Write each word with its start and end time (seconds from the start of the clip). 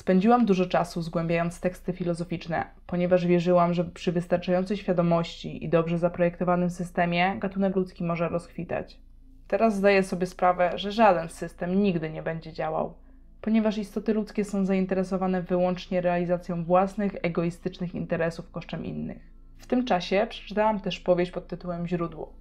Spędziłam 0.00 0.46
dużo 0.46 0.66
czasu 0.66 1.02
zgłębiając 1.02 1.60
teksty 1.60 1.92
filozoficzne, 1.92 2.64
ponieważ 2.86 3.26
wierzyłam, 3.26 3.74
że 3.74 3.84
przy 3.84 4.12
wystarczającej 4.12 4.76
świadomości 4.76 5.64
i 5.64 5.68
dobrze 5.68 5.98
zaprojektowanym 5.98 6.70
systemie 6.70 7.36
gatunek 7.38 7.76
ludzki 7.76 8.04
może 8.04 8.28
rozkwitać. 8.28 9.00
Teraz 9.48 9.76
zdaję 9.76 10.02
sobie 10.02 10.26
sprawę, 10.26 10.70
że 10.74 10.92
żaden 10.92 11.28
system 11.28 11.82
nigdy 11.82 12.10
nie 12.10 12.22
będzie 12.22 12.52
działał, 12.52 12.94
ponieważ 13.40 13.78
istoty 13.78 14.14
ludzkie 14.14 14.44
są 14.44 14.64
zainteresowane 14.64 15.42
wyłącznie 15.42 16.00
realizacją 16.00 16.64
własnych, 16.64 17.12
egoistycznych 17.22 17.94
interesów 17.94 18.50
kosztem 18.50 18.84
innych. 18.84 19.30
W 19.58 19.66
tym 19.66 19.84
czasie 19.84 20.26
przeczytałam 20.28 20.80
też 20.80 21.00
powieść 21.00 21.32
pod 21.32 21.48
tytułem 21.48 21.86
Źródło. 21.86 22.32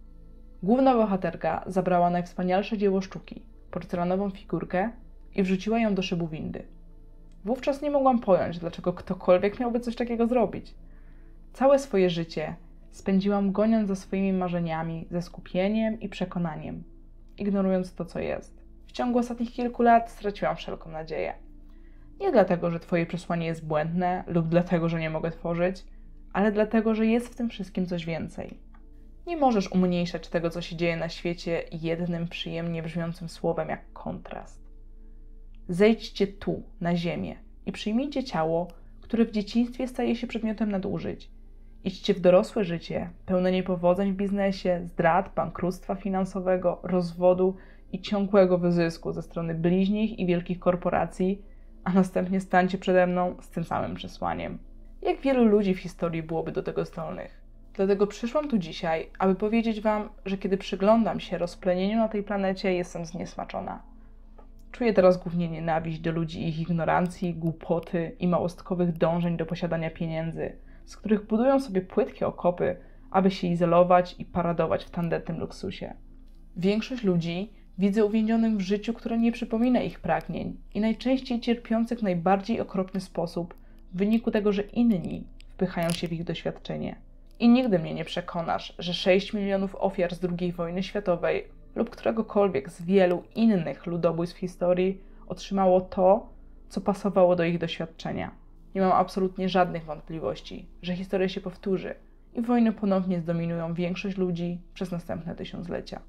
Główna 0.64 0.94
bohaterka 0.94 1.64
zabrała 1.68 2.10
najwspanialsze 2.10 2.78
dzieło 2.78 3.02
sztuki, 3.02 3.44
porcelanową 3.72 4.30
figurkę 4.30 4.90
i 5.36 5.44
wrzuciła 5.44 5.80
ją 5.80 5.96
do 5.96 6.02
szybu 6.02 6.28
windy. 6.28 6.79
Wówczas 7.46 7.82
nie 7.82 7.92
mogłam 7.92 8.20
pojąć, 8.20 8.60
dlaczego 8.60 8.94
ktokolwiek 8.94 9.60
miałby 9.60 9.80
coś 9.80 9.96
takiego 9.96 10.28
zrobić. 10.28 10.76
Całe 11.54 11.80
swoje 11.80 12.10
życie 12.10 12.56
spędziłam 12.92 13.52
goniąc 13.52 13.88
za 13.88 13.96
swoimi 13.96 14.34
marzeniami, 14.34 15.08
ze 15.12 15.22
skupieniem 15.22 16.00
i 16.00 16.10
przekonaniem, 16.10 16.84
ignorując 17.38 17.94
to, 17.94 18.06
co 18.06 18.20
jest. 18.20 18.64
W 18.88 18.92
ciągu 18.92 19.20
ostatnich 19.20 19.52
kilku 19.52 19.84
lat 19.84 20.12
straciłam 20.12 20.56
wszelką 20.56 20.92
nadzieję. 20.92 21.34
Nie 22.20 22.32
dlatego, 22.32 22.72
że 22.72 22.80
Twoje 22.80 23.06
przesłanie 23.06 23.46
jest 23.46 23.66
błędne 23.66 24.24
lub 24.28 24.48
dlatego, 24.48 24.90
że 24.90 25.00
nie 25.00 25.10
mogę 25.10 25.32
tworzyć, 25.32 25.86
ale 26.34 26.52
dlatego, 26.52 26.96
że 26.96 27.06
jest 27.06 27.28
w 27.28 27.36
tym 27.36 27.50
wszystkim 27.50 27.86
coś 27.86 28.06
więcej. 28.06 28.58
Nie 29.28 29.38
możesz 29.38 29.72
umniejszać 29.72 30.28
tego, 30.28 30.50
co 30.50 30.62
się 30.62 30.76
dzieje 30.76 30.98
na 30.98 31.10
świecie 31.10 31.64
jednym 31.72 32.28
przyjemnie 32.28 32.84
brzmiącym 32.84 33.30
słowem 33.30 33.70
jak 33.70 33.94
kontrast. 33.94 34.69
Zejdźcie 35.70 36.28
tu, 36.28 36.64
na 36.82 36.96
ziemię 36.96 37.36
i 37.66 37.72
przyjmijcie 37.72 38.24
ciało, 38.24 38.68
które 39.02 39.26
w 39.26 39.32
dzieciństwie 39.32 39.88
staje 39.88 40.16
się 40.16 40.28
przedmiotem 40.28 40.72
nadużyć. 40.72 41.30
Idźcie 41.84 42.14
w 42.14 42.20
dorosłe 42.20 42.64
życie, 42.64 43.10
pełne 43.26 43.52
niepowodzeń 43.52 44.14
w 44.14 44.16
biznesie, 44.16 44.82
zdrad, 44.86 45.34
bankructwa 45.36 45.96
finansowego, 45.96 46.80
rozwodu 46.84 47.56
i 47.92 48.02
ciągłego 48.02 48.58
wyzysku 48.58 49.12
ze 49.12 49.22
strony 49.22 49.56
bliźnich 49.56 50.20
i 50.20 50.26
wielkich 50.26 50.60
korporacji, 50.60 51.42
a 51.84 51.94
następnie 51.94 52.42
stańcie 52.42 52.78
przede 52.78 53.08
mną 53.08 53.36
z 53.42 53.50
tym 53.50 53.64
samym 53.64 53.96
przesłaniem. 53.96 54.58
Jak 55.02 55.22
wielu 55.22 55.46
ludzi 55.46 55.74
w 55.76 55.80
historii 55.80 56.24
byłoby 56.24 56.52
do 56.52 56.64
tego 56.64 56.86
zdolnych? 56.86 57.42
Dlatego 57.74 58.08
przyszłam 58.08 58.48
tu 58.48 58.58
dzisiaj, 58.58 59.10
aby 59.20 59.36
powiedzieć 59.36 59.82
Wam, 59.82 60.10
że 60.26 60.38
kiedy 60.38 60.58
przyglądam 60.58 61.20
się 61.20 61.38
rozplenieniu 61.38 61.98
na 61.98 62.08
tej 62.08 62.24
planecie, 62.24 62.74
jestem 62.74 63.06
zniesmaczona. 63.06 63.90
Czuję 64.72 64.94
teraz 64.94 65.18
głównie 65.18 65.50
nienawiść 65.50 66.00
do 66.00 66.12
ludzi, 66.12 66.48
ich 66.48 66.60
ignorancji, 66.60 67.34
głupoty 67.34 68.16
i 68.20 68.28
małostkowych 68.28 68.98
dążeń 68.98 69.38
do 69.38 69.46
posiadania 69.46 69.90
pieniędzy, 69.90 70.56
z 70.86 70.98
których 70.98 71.28
budują 71.28 71.60
sobie 71.60 71.82
płytkie 71.82 72.28
okopy, 72.28 72.78
aby 73.12 73.32
się 73.32 73.48
izolować 73.48 74.16
i 74.20 74.26
paradować 74.26 74.84
w 74.84 74.90
tandetnym 74.90 75.40
luksusie. 75.40 75.94
Większość 76.58 77.04
ludzi 77.04 77.54
widzę 77.78 78.06
uwięzionych 78.06 78.58
w 78.58 78.62
życiu, 78.62 78.94
które 78.94 79.18
nie 79.18 79.32
przypomina 79.32 79.82
ich 79.82 80.00
pragnień 80.00 80.58
i 80.74 80.80
najczęściej 80.80 81.40
cierpiących 81.40 82.00
w 82.00 82.04
najbardziej 82.04 82.62
okropny 82.62 83.00
sposób 83.00 83.54
w 83.94 83.98
wyniku 83.98 84.32
tego, 84.32 84.52
że 84.52 84.62
inni 84.62 85.28
wpychają 85.50 85.92
się 85.92 86.08
w 86.08 86.14
ich 86.14 86.24
doświadczenie. 86.24 86.96
I 87.40 87.50
nigdy 87.50 87.80
mnie 87.80 87.94
nie 87.94 88.06
przekonasz, 88.06 88.76
że 88.80 88.94
6 88.94 89.34
milionów 89.34 89.76
ofiar 89.76 90.16
z 90.16 90.20
II 90.40 90.52
wojny 90.52 90.84
światowej 90.84 91.44
lub 91.76 91.90
któregokolwiek 91.90 92.70
z 92.70 92.82
wielu 92.82 93.24
innych 93.36 93.86
ludobójstw 93.86 94.38
historii 94.38 95.02
otrzymało 95.28 95.82
to, 95.82 96.30
co 96.70 96.82
pasowało 96.82 97.36
do 97.36 97.44
ich 97.44 97.58
doświadczenia. 97.58 98.32
Nie 98.76 98.82
mam 98.82 98.92
absolutnie 98.92 99.50
żadnych 99.50 99.86
wątpliwości, 99.86 100.66
że 100.82 100.96
historia 100.96 101.30
się 101.30 101.42
powtórzy 101.42 101.96
i 102.34 102.42
wojny 102.42 102.72
ponownie 102.72 103.20
zdominują 103.20 103.74
większość 103.74 104.18
ludzi 104.18 104.62
przez 104.74 104.92
następne 104.92 105.36
tysiąclecia. 105.36 106.02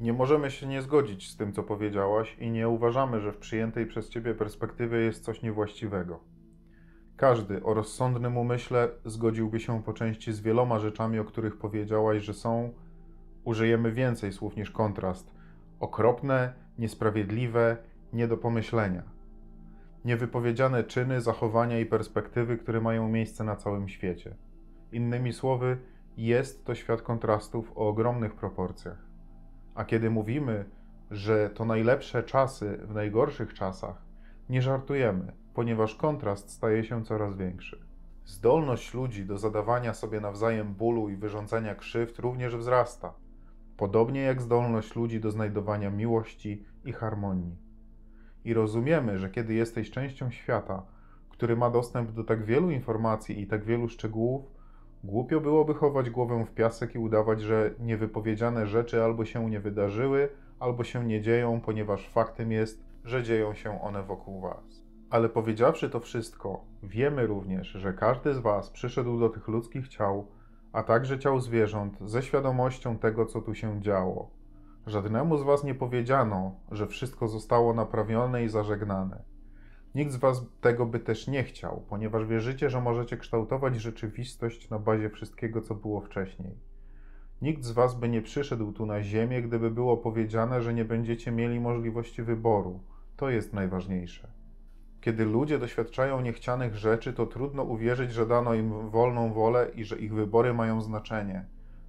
Nie 0.00 0.12
możemy 0.12 0.50
się 0.50 0.66
nie 0.66 0.82
zgodzić 0.82 1.30
z 1.30 1.36
tym, 1.36 1.52
co 1.52 1.62
powiedziałaś, 1.62 2.36
i 2.40 2.50
nie 2.50 2.68
uważamy, 2.68 3.20
że 3.20 3.32
w 3.32 3.36
przyjętej 3.36 3.86
przez 3.86 4.08
Ciebie 4.08 4.34
perspektywie 4.34 4.98
jest 4.98 5.24
coś 5.24 5.42
niewłaściwego. 5.42 6.20
Każdy 7.16 7.62
o 7.62 7.74
rozsądnym 7.74 8.36
umyśle 8.36 8.88
zgodziłby 9.04 9.60
się 9.60 9.82
po 9.82 9.92
części 9.92 10.32
z 10.32 10.40
wieloma 10.40 10.78
rzeczami, 10.78 11.18
o 11.18 11.24
których 11.24 11.58
powiedziałaś, 11.58 12.22
że 12.22 12.34
są, 12.34 12.72
użyjemy 13.50 13.92
więcej 13.92 14.32
słów 14.32 14.56
niż 14.56 14.70
kontrast, 14.70 15.34
okropne, 15.80 16.52
niesprawiedliwe, 16.78 17.76
nie 18.12 18.28
do 18.28 18.36
pomyślenia. 18.36 19.02
Niewypowiedziane 20.04 20.84
czyny, 20.84 21.20
zachowania 21.20 21.78
i 21.78 21.86
perspektywy, 21.86 22.56
które 22.56 22.80
mają 22.80 23.08
miejsce 23.08 23.44
na 23.44 23.56
całym 23.56 23.88
świecie. 23.88 24.36
Innymi 24.92 25.32
słowy, 25.32 25.78
jest 26.16 26.64
to 26.64 26.74
świat 26.74 27.02
kontrastów 27.02 27.72
o 27.74 27.88
ogromnych 27.88 28.34
proporcjach. 28.34 28.98
A 29.74 29.84
kiedy 29.84 30.10
mówimy, 30.10 30.64
że 31.10 31.50
to 31.50 31.64
najlepsze 31.64 32.22
czasy 32.22 32.78
w 32.82 32.94
najgorszych 32.94 33.54
czasach, 33.54 34.02
nie 34.48 34.62
żartujemy, 34.62 35.32
ponieważ 35.54 35.94
kontrast 35.94 36.50
staje 36.50 36.84
się 36.84 37.04
coraz 37.04 37.36
większy. 37.36 37.90
Zdolność 38.24 38.94
ludzi 38.94 39.26
do 39.26 39.38
zadawania 39.38 39.94
sobie 39.94 40.20
nawzajem 40.20 40.74
bólu 40.74 41.08
i 41.08 41.16
wyrządzania 41.16 41.74
krzywd 41.74 42.18
również 42.18 42.56
wzrasta, 42.56 43.14
podobnie 43.80 44.20
jak 44.20 44.42
zdolność 44.42 44.96
ludzi 44.96 45.20
do 45.20 45.30
znajdowania 45.30 45.90
miłości 45.90 46.64
i 46.84 46.92
harmonii. 46.92 47.56
I 48.44 48.54
rozumiemy, 48.54 49.18
że 49.18 49.30
kiedy 49.30 49.54
jesteś 49.54 49.90
częścią 49.90 50.30
świata, 50.30 50.82
który 51.30 51.56
ma 51.56 51.70
dostęp 51.70 52.12
do 52.12 52.24
tak 52.24 52.44
wielu 52.44 52.70
informacji 52.70 53.40
i 53.40 53.46
tak 53.46 53.64
wielu 53.64 53.88
szczegółów, 53.88 54.50
głupio 55.04 55.40
byłoby 55.40 55.74
chować 55.74 56.10
głowę 56.10 56.44
w 56.44 56.54
piasek 56.54 56.94
i 56.94 56.98
udawać, 56.98 57.40
że 57.40 57.74
niewypowiedziane 57.78 58.66
rzeczy 58.66 59.04
albo 59.04 59.24
się 59.24 59.50
nie 59.50 59.60
wydarzyły, 59.60 60.28
albo 60.58 60.84
się 60.84 61.04
nie 61.04 61.20
dzieją, 61.22 61.60
ponieważ 61.60 62.08
faktem 62.08 62.52
jest, 62.52 62.84
że 63.04 63.22
dzieją 63.22 63.54
się 63.54 63.80
one 63.82 64.02
wokół 64.02 64.40
Was. 64.40 64.82
Ale 65.10 65.28
powiedziawszy 65.28 65.90
to 65.90 66.00
wszystko, 66.00 66.64
wiemy 66.82 67.26
również, 67.26 67.68
że 67.68 67.92
każdy 67.92 68.34
z 68.34 68.38
Was 68.38 68.70
przyszedł 68.70 69.20
do 69.20 69.28
tych 69.28 69.48
ludzkich 69.48 69.88
ciał, 69.88 70.26
a 70.72 70.82
także 70.82 71.18
ciał 71.18 71.40
zwierząt, 71.40 71.98
ze 72.00 72.22
świadomością 72.22 72.98
tego, 72.98 73.26
co 73.26 73.42
tu 73.42 73.54
się 73.54 73.80
działo. 73.80 74.30
Żadnemu 74.86 75.38
z 75.38 75.42
Was 75.42 75.64
nie 75.64 75.74
powiedziano, 75.74 76.54
że 76.70 76.86
wszystko 76.86 77.28
zostało 77.28 77.74
naprawione 77.74 78.44
i 78.44 78.48
zażegnane. 78.48 79.22
Nikt 79.94 80.12
z 80.12 80.16
Was 80.16 80.46
tego 80.60 80.86
by 80.86 81.00
też 81.00 81.28
nie 81.28 81.44
chciał, 81.44 81.82
ponieważ 81.88 82.26
wierzycie, 82.26 82.70
że 82.70 82.80
możecie 82.80 83.16
kształtować 83.16 83.76
rzeczywistość 83.76 84.70
na 84.70 84.78
bazie 84.78 85.10
wszystkiego, 85.10 85.60
co 85.60 85.74
było 85.74 86.00
wcześniej. 86.00 86.54
Nikt 87.42 87.64
z 87.64 87.70
Was 87.70 87.94
by 87.94 88.08
nie 88.08 88.22
przyszedł 88.22 88.72
tu 88.72 88.86
na 88.86 89.02
Ziemię, 89.02 89.42
gdyby 89.42 89.70
było 89.70 89.96
powiedziane, 89.96 90.62
że 90.62 90.74
nie 90.74 90.84
będziecie 90.84 91.32
mieli 91.32 91.60
możliwości 91.60 92.22
wyboru. 92.22 92.80
To 93.16 93.30
jest 93.30 93.52
najważniejsze. 93.52 94.39
Kiedy 95.00 95.24
ludzie 95.24 95.58
doświadczają 95.58 96.20
niechcianych 96.20 96.76
rzeczy, 96.76 97.12
to 97.12 97.26
trudno 97.26 97.62
uwierzyć, 97.62 98.12
że 98.12 98.26
dano 98.26 98.54
im 98.54 98.90
wolną 98.90 99.32
wolę 99.32 99.70
i 99.74 99.84
że 99.84 99.98
ich 99.98 100.14
wybory 100.14 100.54
mają 100.54 100.80
znaczenie, 100.80 101.44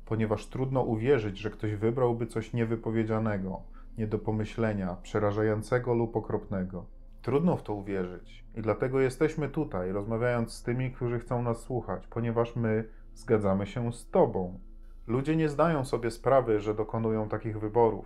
ponieważ 0.06 0.46
trudno 0.46 0.82
uwierzyć, 0.82 1.38
że 1.38 1.50
ktoś 1.50 1.76
wybrałby 1.76 2.28
coś 2.28 2.54
niewypowiedzianego, 2.54 3.62
nie 3.98 4.08
do 4.08 4.20
pomyślenia, 4.20 4.96
przerażającego 5.04 5.94
lub 5.94 6.16
okropnego. 6.16 6.86
Trudno 7.22 7.58
w 7.58 7.64
to 7.64 7.74
uwierzyć 7.74 8.44
i 8.56 8.62
dlatego 8.62 9.00
jesteśmy 9.00 9.50
tutaj, 9.50 9.92
rozmawiając 9.92 10.54
z 10.54 10.64
tymi, 10.64 10.92
którzy 10.92 11.20
chcą 11.20 11.42
nas 11.42 11.62
słuchać, 11.62 12.08
ponieważ 12.08 12.56
my 12.56 12.90
zgadzamy 13.16 13.68
się 13.68 13.94
z 13.94 14.10
Tobą. 14.10 14.60
Ludzie 15.08 15.36
nie 15.36 15.50
zdają 15.50 15.86
sobie 15.86 16.12
sprawy, 16.12 16.60
że 16.60 16.76
dokonują 16.76 17.30
takich 17.30 17.60
wyborów. 17.60 18.06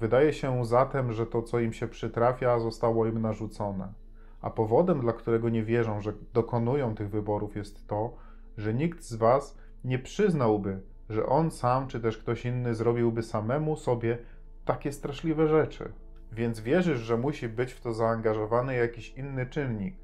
Wydaje 0.00 0.32
się 0.32 0.64
zatem, 0.64 1.12
że 1.12 1.26
to, 1.26 1.42
co 1.42 1.60
im 1.60 1.72
się 1.72 1.88
przytrafia, 1.88 2.58
zostało 2.58 3.06
im 3.06 3.22
narzucone. 3.22 4.03
A 4.44 4.50
powodem, 4.50 5.00
dla 5.00 5.12
którego 5.12 5.48
nie 5.48 5.62
wierzą, 5.62 6.00
że 6.00 6.12
dokonują 6.32 6.94
tych 6.94 7.10
wyborów, 7.10 7.56
jest 7.56 7.86
to, 7.86 8.16
że 8.56 8.74
nikt 8.74 9.02
z 9.02 9.14
Was 9.14 9.58
nie 9.84 9.98
przyznałby, 9.98 10.80
że 11.08 11.26
on 11.26 11.50
sam 11.50 11.86
czy 11.88 12.00
też 12.00 12.18
ktoś 12.18 12.44
inny 12.46 12.74
zrobiłby 12.74 13.22
samemu 13.22 13.76
sobie 13.76 14.18
takie 14.64 14.92
straszliwe 14.92 15.48
rzeczy. 15.48 15.92
Więc 16.32 16.60
wierzysz, 16.60 16.98
że 17.00 17.16
musi 17.16 17.48
być 17.48 17.72
w 17.72 17.80
to 17.80 17.94
zaangażowany 17.94 18.74
jakiś 18.74 19.10
inny 19.10 19.46
czynnik. 19.46 19.96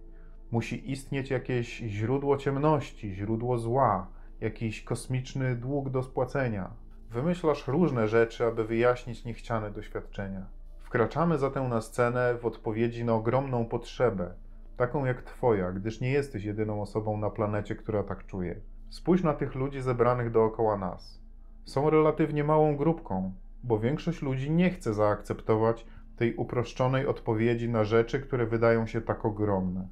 Musi 0.51 0.91
istnieć 0.91 1.31
jakieś 1.31 1.77
źródło 1.79 2.37
ciemności, 2.37 3.15
źródło 3.15 3.59
zła, 3.59 4.07
jakiś 4.41 4.85
kosmiczny 4.85 5.57
dług 5.57 5.91
do 5.91 6.03
spłacenia. 6.03 6.71
Wymyślasz 7.11 7.69
różne 7.69 8.09
rzeczy, 8.09 8.47
aby 8.47 8.65
wyjaśnić 8.65 9.25
niechciane 9.25 9.71
doświadczenia. 9.71 10.60
Wkraczamy 10.91 11.39
zatem 11.39 11.69
na 11.69 11.81
scenę 11.81 12.35
w 12.35 12.47
odpowiedzi 12.47 13.05
na 13.05 13.15
ogromną 13.15 13.67
potrzebę, 13.67 14.35
taką 14.77 15.05
jak 15.05 15.23
Twoja, 15.23 15.73
gdyż 15.73 16.01
nie 16.01 16.11
jesteś 16.11 16.45
jedyną 16.45 16.83
osobą 16.83 17.17
na 17.17 17.31
planecie, 17.31 17.77
która 17.77 18.03
tak 18.03 18.27
czuje. 18.27 18.61
Spójrz 18.89 19.23
na 19.23 19.35
tych 19.35 19.55
ludzi 19.55 19.81
zebranych 19.81 20.31
dookoła 20.31 20.77
nas. 20.77 21.23
Są 21.65 21.91
relatywnie 21.91 22.45
małą 22.45 22.77
grupką, 22.77 23.35
bo 23.63 23.79
większość 23.79 24.23
ludzi 24.23 24.51
nie 24.51 24.71
chce 24.71 24.95
zaakceptować 24.95 25.87
tej 26.17 26.37
uproszczonej 26.37 27.07
odpowiedzi 27.07 27.69
na 27.69 27.85
rzeczy, 27.85 28.21
które 28.21 28.47
wydają 28.47 28.87
się 28.87 29.01
tak 29.01 29.25
ogromne. 29.25 29.89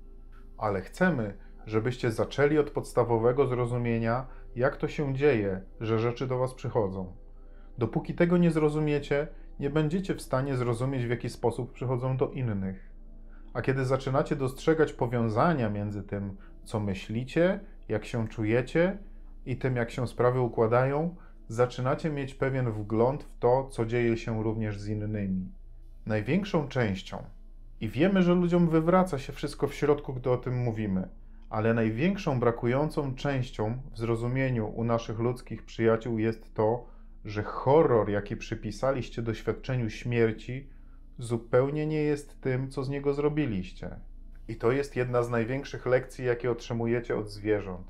ale 0.56 0.80
chcemy, 0.80 1.34
żebyście 1.66 2.10
zaczęli 2.10 2.58
od 2.58 2.70
podstawowego 2.70 3.46
zrozumienia, 3.46 4.26
jak 4.56 4.76
to 4.76 4.88
się 4.88 5.14
dzieje, 5.14 5.62
że 5.80 5.98
rzeczy 5.98 6.26
do 6.26 6.38
Was 6.38 6.54
przychodzą. 6.54 7.12
Dopóki 7.78 8.14
tego 8.14 8.36
nie 8.36 8.50
zrozumiecie, 8.50 9.28
nie 9.60 9.70
będziecie 9.70 10.14
w 10.14 10.22
stanie 10.22 10.56
zrozumieć, 10.56 11.06
w 11.06 11.10
jaki 11.10 11.30
sposób 11.30 11.72
przychodzą 11.72 12.16
do 12.16 12.30
innych. 12.30 12.90
A 13.54 13.62
kiedy 13.62 13.84
zaczynacie 13.84 14.36
dostrzegać 14.36 14.92
powiązania 14.92 15.70
między 15.70 16.02
tym, 16.02 16.36
co 16.64 16.80
myślicie, 16.80 17.60
jak 17.88 18.04
się 18.04 18.28
czujecie 18.28 18.98
i 19.46 19.56
tym, 19.56 19.76
jak 19.76 19.90
się 19.90 20.06
sprawy 20.06 20.40
układają, 20.40 21.16
zaczynacie 21.48 22.10
mieć 22.10 22.34
pewien 22.34 22.72
wgląd 22.72 23.24
w 23.24 23.38
to, 23.38 23.68
co 23.68 23.86
dzieje 23.86 24.16
się 24.16 24.42
również 24.42 24.80
z 24.80 24.88
innymi. 24.88 25.52
Największą 26.06 26.68
częścią, 26.68 27.22
i 27.80 27.88
wiemy, 27.88 28.22
że 28.22 28.34
ludziom 28.34 28.68
wywraca 28.68 29.18
się 29.18 29.32
wszystko 29.32 29.66
w 29.66 29.74
środku, 29.74 30.14
gdy 30.14 30.30
o 30.30 30.36
tym 30.36 30.58
mówimy, 30.62 31.08
ale 31.50 31.74
największą 31.74 32.40
brakującą 32.40 33.14
częścią 33.14 33.78
w 33.92 33.98
zrozumieniu 33.98 34.66
u 34.66 34.84
naszych 34.84 35.18
ludzkich 35.18 35.62
przyjaciół 35.62 36.18
jest 36.18 36.54
to, 36.54 36.86
że 37.28 37.42
horror, 37.42 38.10
jaki 38.10 38.36
przypisaliście 38.36 39.22
doświadczeniu 39.22 39.90
śmierci, 39.90 40.68
zupełnie 41.18 41.86
nie 41.86 42.02
jest 42.02 42.40
tym, 42.40 42.70
co 42.70 42.84
z 42.84 42.88
niego 42.88 43.14
zrobiliście. 43.14 43.90
I 44.48 44.56
to 44.56 44.72
jest 44.72 44.96
jedna 44.96 45.22
z 45.22 45.30
największych 45.30 45.86
lekcji, 45.86 46.24
jakie 46.24 46.50
otrzymujecie 46.50 47.16
od 47.16 47.30
zwierząt, 47.30 47.86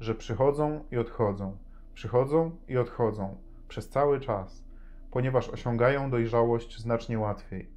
że 0.00 0.14
przychodzą 0.14 0.84
i 0.90 0.96
odchodzą, 0.96 1.56
przychodzą 1.94 2.56
i 2.68 2.76
odchodzą 2.76 3.36
przez 3.68 3.88
cały 3.88 4.20
czas, 4.20 4.64
ponieważ 5.10 5.48
osiągają 5.48 6.10
dojrzałość 6.10 6.78
znacznie 6.78 7.18
łatwiej. 7.18 7.70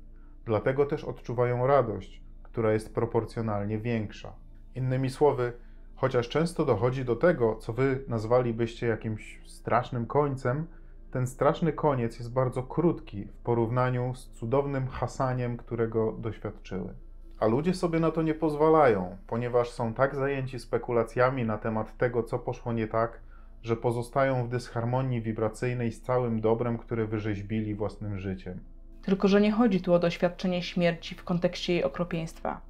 Dlatego 0.45 0.85
też 0.85 1.03
odczuwają 1.03 1.67
radość, 1.67 2.21
która 2.43 2.73
jest 2.73 2.95
proporcjonalnie 2.95 3.79
większa. 3.79 4.33
Innymi 4.75 5.09
słowy, 5.09 5.53
chociaż 5.95 6.29
często 6.29 6.65
dochodzi 6.65 7.05
do 7.05 7.15
tego, 7.15 7.55
co 7.55 7.73
wy 7.73 8.03
nazwalibyście 8.07 8.87
jakimś 8.87 9.41
strasznym 9.45 10.05
końcem, 10.05 10.67
ten 11.13 11.27
straszny 11.27 11.73
koniec 11.73 12.19
jest 12.19 12.33
bardzo 12.33 12.63
krótki 12.63 13.25
w 13.25 13.37
porównaniu 13.37 14.15
z 14.15 14.29
cudownym 14.29 14.87
hasaniem, 14.87 15.57
którego 15.57 16.11
doświadczyły. 16.11 16.93
A 17.39 17.47
ludzie 17.47 17.73
sobie 17.73 17.99
na 17.99 18.11
to 18.11 18.21
nie 18.21 18.33
pozwalają, 18.33 19.17
ponieważ 19.27 19.69
są 19.69 19.93
tak 19.93 20.15
zajęci 20.15 20.59
spekulacjami 20.59 21.45
na 21.45 21.57
temat 21.57 21.97
tego, 21.97 22.23
co 22.23 22.39
poszło 22.39 22.73
nie 22.73 22.87
tak, 22.87 23.19
że 23.61 23.75
pozostają 23.75 24.45
w 24.45 24.49
dysharmonii 24.49 25.21
wibracyjnej 25.21 25.91
z 25.91 26.01
całym 26.01 26.41
dobrem, 26.41 26.77
które 26.77 27.05
wyrzeźbili 27.05 27.75
własnym 27.75 28.19
życiem. 28.19 28.59
Tylko, 29.01 29.27
że 29.27 29.41
nie 29.41 29.51
chodzi 29.51 29.81
tu 29.81 29.93
o 29.93 29.99
doświadczenie 29.99 30.63
śmierci 30.63 31.15
w 31.15 31.23
kontekście 31.23 31.73
jej 31.73 31.83
okropieństwa. 31.83 32.61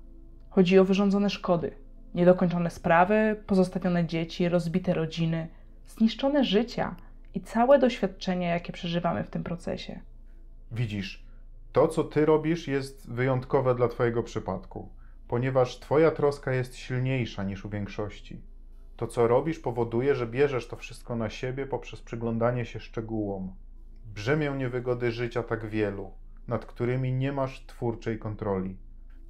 Chodzi 0.50 0.80
o 0.80 0.86
wyrządzone 0.86 1.30
szkody, 1.30 1.72
niedokończone 2.16 2.70
sprawy, 2.70 3.44
pozostawione 3.48 4.06
dzieci, 4.06 4.50
rozbite 4.50 4.94
rodziny, 4.94 5.48
zniszczone 5.88 6.44
życia 6.44 6.96
i 7.34 7.42
całe 7.42 7.80
doświadczenia, 7.80 8.54
jakie 8.54 8.74
przeżywamy 8.74 9.24
w 9.24 9.30
tym 9.30 9.44
procesie. 9.44 10.00
Widzisz, 10.72 11.26
to 11.72 11.88
co 11.88 12.04
ty 12.04 12.26
robisz 12.26 12.68
jest 12.68 13.12
wyjątkowe 13.12 13.76
dla 13.76 13.88
twojego 13.88 14.24
przypadku, 14.24 14.90
ponieważ 15.28 15.80
twoja 15.80 16.12
troska 16.12 16.54
jest 16.54 16.76
silniejsza 16.76 17.44
niż 17.44 17.66
u 17.66 17.70
większości. 17.70 18.42
To 18.96 19.08
co 19.08 19.28
robisz 19.28 19.60
powoduje, 19.60 20.16
że 20.16 20.28
bierzesz 20.28 20.68
to 20.68 20.76
wszystko 20.76 21.16
na 21.16 21.30
siebie 21.30 21.66
poprzez 21.66 22.02
przyglądanie 22.02 22.66
się 22.66 22.80
szczegółom. 22.80 23.56
Brzemię 24.06 24.52
niewygody 24.58 25.12
życia 25.12 25.44
tak 25.44 25.66
wielu, 25.66 26.12
nad 26.48 26.66
którymi 26.66 27.14
nie 27.14 27.32
masz 27.32 27.66
twórczej 27.66 28.20
kontroli. 28.20 28.78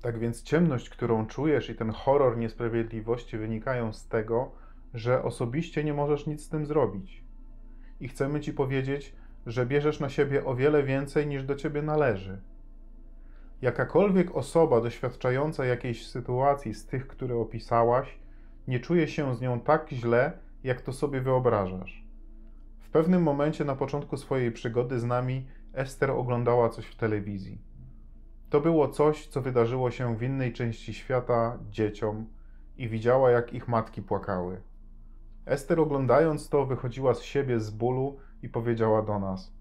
Tak 0.01 0.19
więc 0.19 0.43
ciemność, 0.43 0.89
którą 0.89 1.27
czujesz 1.27 1.69
i 1.69 1.75
ten 1.75 1.91
horror 1.91 2.37
niesprawiedliwości 2.37 3.37
wynikają 3.37 3.93
z 3.93 4.07
tego, 4.07 4.51
że 4.93 5.23
osobiście 5.23 5.83
nie 5.83 5.93
możesz 5.93 6.27
nic 6.27 6.45
z 6.45 6.49
tym 6.49 6.65
zrobić. 6.65 7.22
I 8.03 8.07
chcemy 8.07 8.39
ci 8.39 8.53
powiedzieć, 8.53 9.15
że 9.45 9.65
bierzesz 9.65 9.99
na 9.99 10.09
siebie 10.09 10.45
o 10.45 10.55
wiele 10.55 10.83
więcej 10.83 11.27
niż 11.27 11.43
do 11.43 11.55
ciebie 11.55 11.81
należy. 11.81 12.41
Jakakolwiek 13.61 14.35
osoba 14.35 14.81
doświadczająca 14.81 15.65
jakiejś 15.65 16.07
sytuacji 16.07 16.73
z 16.73 16.85
tych, 16.85 17.07
które 17.07 17.35
opisałaś, 17.35 18.19
nie 18.67 18.79
czuje 18.79 19.07
się 19.07 19.35
z 19.35 19.41
nią 19.41 19.59
tak 19.59 19.89
źle, 19.89 20.31
jak 20.63 20.81
to 20.81 20.93
sobie 20.93 21.21
wyobrażasz. 21.21 22.05
W 22.79 22.89
pewnym 22.89 23.23
momencie 23.23 23.65
na 23.65 23.75
początku 23.75 24.17
swojej 24.17 24.51
przygody 24.51 24.99
z 24.99 25.03
nami 25.03 25.45
Ester 25.73 26.11
oglądała 26.11 26.69
coś 26.69 26.85
w 26.85 26.95
telewizji. 26.95 27.61
To 28.49 28.61
było 28.61 28.87
coś, 28.87 29.27
co 29.27 29.41
wydarzyło 29.41 29.91
się 29.91 30.17
w 30.17 30.23
innej 30.23 30.53
części 30.53 30.93
świata 30.93 31.59
dzieciom 31.71 32.27
i 32.77 32.89
widziała, 32.89 33.31
jak 33.31 33.53
ich 33.53 33.67
matki 33.67 34.01
płakały. 34.01 34.61
Ester 35.45 35.79
oglądając 35.79 36.49
to 36.49 36.65
wychodziła 36.65 37.13
z 37.13 37.21
siebie 37.21 37.59
z 37.59 37.69
bólu 37.69 38.17
i 38.41 38.49
powiedziała 38.49 39.01
do 39.01 39.19
nas: 39.19 39.53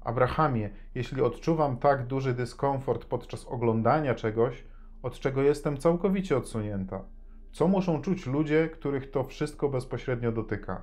Abrahamie, 0.00 0.70
jeśli 0.94 1.22
odczuwam 1.22 1.76
tak 1.76 2.06
duży 2.06 2.34
dyskomfort 2.34 3.04
podczas 3.04 3.46
oglądania 3.46 4.14
czegoś, 4.14 4.64
od 5.02 5.18
czego 5.18 5.42
jestem 5.42 5.76
całkowicie 5.76 6.36
odsunięta, 6.36 7.04
co 7.52 7.68
muszą 7.68 8.00
czuć 8.00 8.26
ludzie, 8.26 8.68
których 8.68 9.10
to 9.10 9.24
wszystko 9.24 9.68
bezpośrednio 9.68 10.32
dotyka? 10.32 10.82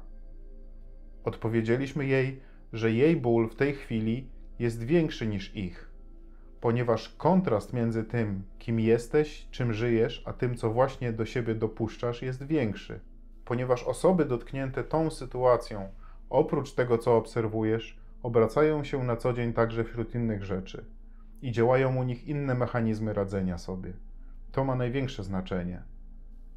Odpowiedzieliśmy 1.23 2.05
jej, 2.05 2.41
że 2.73 2.91
jej 2.91 3.17
ból 3.17 3.49
w 3.49 3.55
tej 3.55 3.73
chwili 3.73 4.29
jest 4.59 4.83
większy 4.83 5.27
niż 5.27 5.55
ich, 5.55 5.91
ponieważ 6.61 7.09
kontrast 7.09 7.73
między 7.73 8.03
tym, 8.03 8.43
kim 8.59 8.79
jesteś, 8.79 9.47
czym 9.51 9.73
żyjesz, 9.73 10.23
a 10.25 10.33
tym, 10.33 10.55
co 10.55 10.69
właśnie 10.69 11.13
do 11.13 11.25
siebie 11.25 11.55
dopuszczasz, 11.55 12.21
jest 12.21 12.47
większy. 12.47 12.99
Ponieważ 13.45 13.83
osoby 13.83 14.25
dotknięte 14.25 14.83
tą 14.83 15.09
sytuacją, 15.09 15.89
oprócz 16.29 16.73
tego, 16.73 16.97
co 16.97 17.17
obserwujesz, 17.17 17.99
obracają 18.23 18.83
się 18.83 19.03
na 19.03 19.15
co 19.15 19.33
dzień 19.33 19.53
także 19.53 19.83
wśród 19.83 20.15
innych 20.15 20.43
rzeczy 20.43 20.85
i 21.41 21.51
działają 21.51 21.95
u 21.95 22.03
nich 22.03 22.27
inne 22.27 22.55
mechanizmy 22.55 23.13
radzenia 23.13 23.57
sobie. 23.57 23.93
To 24.51 24.63
ma 24.63 24.75
największe 24.75 25.23
znaczenie. 25.23 25.83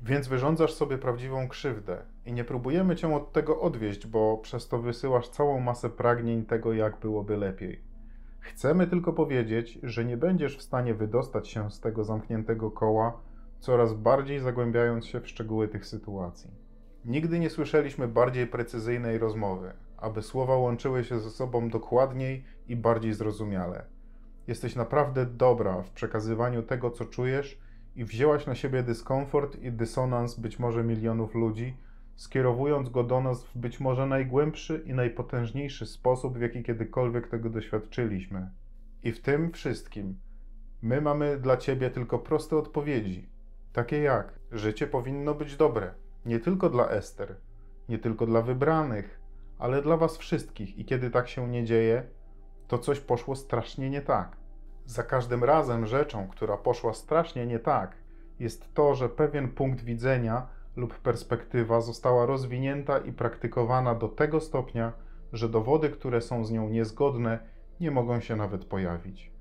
Więc 0.02 0.28
wyrządzasz 0.28 0.74
sobie 0.74 0.98
prawdziwą 0.98 1.48
krzywdę 1.48 1.98
i 2.26 2.32
nie 2.32 2.44
próbujemy 2.44 2.96
cię 2.96 3.14
od 3.14 3.32
tego 3.32 3.60
odwieść, 3.60 4.06
bo 4.06 4.38
przez 4.38 4.68
to 4.68 4.78
wysyłasz 4.78 5.28
całą 5.28 5.60
masę 5.60 5.90
pragnień 5.90 6.44
tego, 6.44 6.72
jak 6.72 7.00
byłoby 7.00 7.36
lepiej. 7.36 7.80
Chcemy 8.40 8.86
tylko 8.86 9.12
powiedzieć, 9.12 9.78
że 9.82 10.04
nie 10.04 10.16
będziesz 10.16 10.58
w 10.58 10.62
stanie 10.62 10.94
wydostać 10.94 11.48
się 11.48 11.70
z 11.70 11.80
tego 11.80 12.04
zamkniętego 12.04 12.70
koła, 12.70 13.20
coraz 13.60 13.94
bardziej 13.94 14.40
zagłębiając 14.40 15.06
się 15.06 15.20
w 15.20 15.28
szczegóły 15.28 15.68
tych 15.68 15.86
sytuacji. 15.86 16.65
Nigdy 17.06 17.38
nie 17.38 17.50
słyszeliśmy 17.50 18.08
bardziej 18.08 18.46
precyzyjnej 18.46 19.18
rozmowy, 19.18 19.72
aby 19.96 20.22
słowa 20.22 20.56
łączyły 20.56 21.04
się 21.04 21.20
ze 21.20 21.30
sobą 21.30 21.68
dokładniej 21.68 22.44
i 22.68 22.76
bardziej 22.76 23.14
zrozumiale. 23.14 23.84
Jesteś 24.46 24.76
naprawdę 24.76 25.26
dobra 25.26 25.82
w 25.82 25.90
przekazywaniu 25.90 26.62
tego, 26.62 26.90
co 26.90 27.04
czujesz 27.04 27.58
i 27.96 28.04
wzięłaś 28.04 28.46
na 28.46 28.54
siebie 28.54 28.82
dyskomfort 28.82 29.62
i 29.62 29.72
dysonans 29.72 30.40
być 30.40 30.58
może 30.58 30.84
milionów 30.84 31.34
ludzi, 31.34 31.76
skierowując 32.16 32.88
go 32.88 33.04
do 33.04 33.20
nas 33.20 33.44
w 33.44 33.58
być 33.58 33.80
może 33.80 34.06
najgłębszy 34.06 34.82
i 34.86 34.94
najpotężniejszy 34.94 35.86
sposób, 35.86 36.38
w 36.38 36.40
jaki 36.40 36.62
kiedykolwiek 36.62 37.28
tego 37.28 37.50
doświadczyliśmy. 37.50 38.50
I 39.02 39.12
w 39.12 39.22
tym 39.22 39.52
wszystkim 39.52 40.16
my 40.82 41.00
mamy 41.00 41.38
dla 41.38 41.56
Ciebie 41.56 41.90
tylko 41.90 42.18
proste 42.18 42.56
odpowiedzi, 42.56 43.28
takie 43.72 43.98
jak 43.98 44.38
życie 44.52 44.86
powinno 44.86 45.34
być 45.34 45.56
dobre, 45.56 45.94
nie 46.26 46.40
tylko 46.40 46.70
dla 46.70 46.88
Ester, 46.88 47.36
nie 47.88 47.98
tylko 47.98 48.26
dla 48.26 48.42
wybranych, 48.42 49.20
ale 49.58 49.82
dla 49.82 49.96
Was 49.96 50.16
wszystkich. 50.16 50.78
I 50.78 50.84
kiedy 50.84 51.10
tak 51.10 51.28
się 51.28 51.48
nie 51.48 51.64
dzieje, 51.64 52.02
to 52.68 52.78
coś 52.78 53.00
poszło 53.00 53.36
strasznie 53.36 53.90
nie 53.90 54.00
tak. 54.00 54.36
Za 54.86 55.02
każdym 55.02 55.44
razem 55.44 55.86
rzeczą, 55.86 56.28
która 56.28 56.56
poszła 56.56 56.94
strasznie 56.94 57.46
nie 57.46 57.58
tak, 57.58 57.96
jest 58.38 58.74
to, 58.74 58.94
że 58.94 59.08
pewien 59.08 59.48
punkt 59.48 59.84
widzenia 59.84 60.46
lub 60.76 60.98
perspektywa 60.98 61.80
została 61.80 62.26
rozwinięta 62.26 62.98
i 62.98 63.12
praktykowana 63.12 63.94
do 63.94 64.08
tego 64.08 64.40
stopnia, 64.40 64.92
że 65.32 65.48
dowody, 65.48 65.90
które 65.90 66.20
są 66.20 66.44
z 66.44 66.50
nią 66.50 66.68
niezgodne, 66.68 67.38
nie 67.80 67.90
mogą 67.90 68.20
się 68.20 68.36
nawet 68.36 68.64
pojawić. 68.64 69.32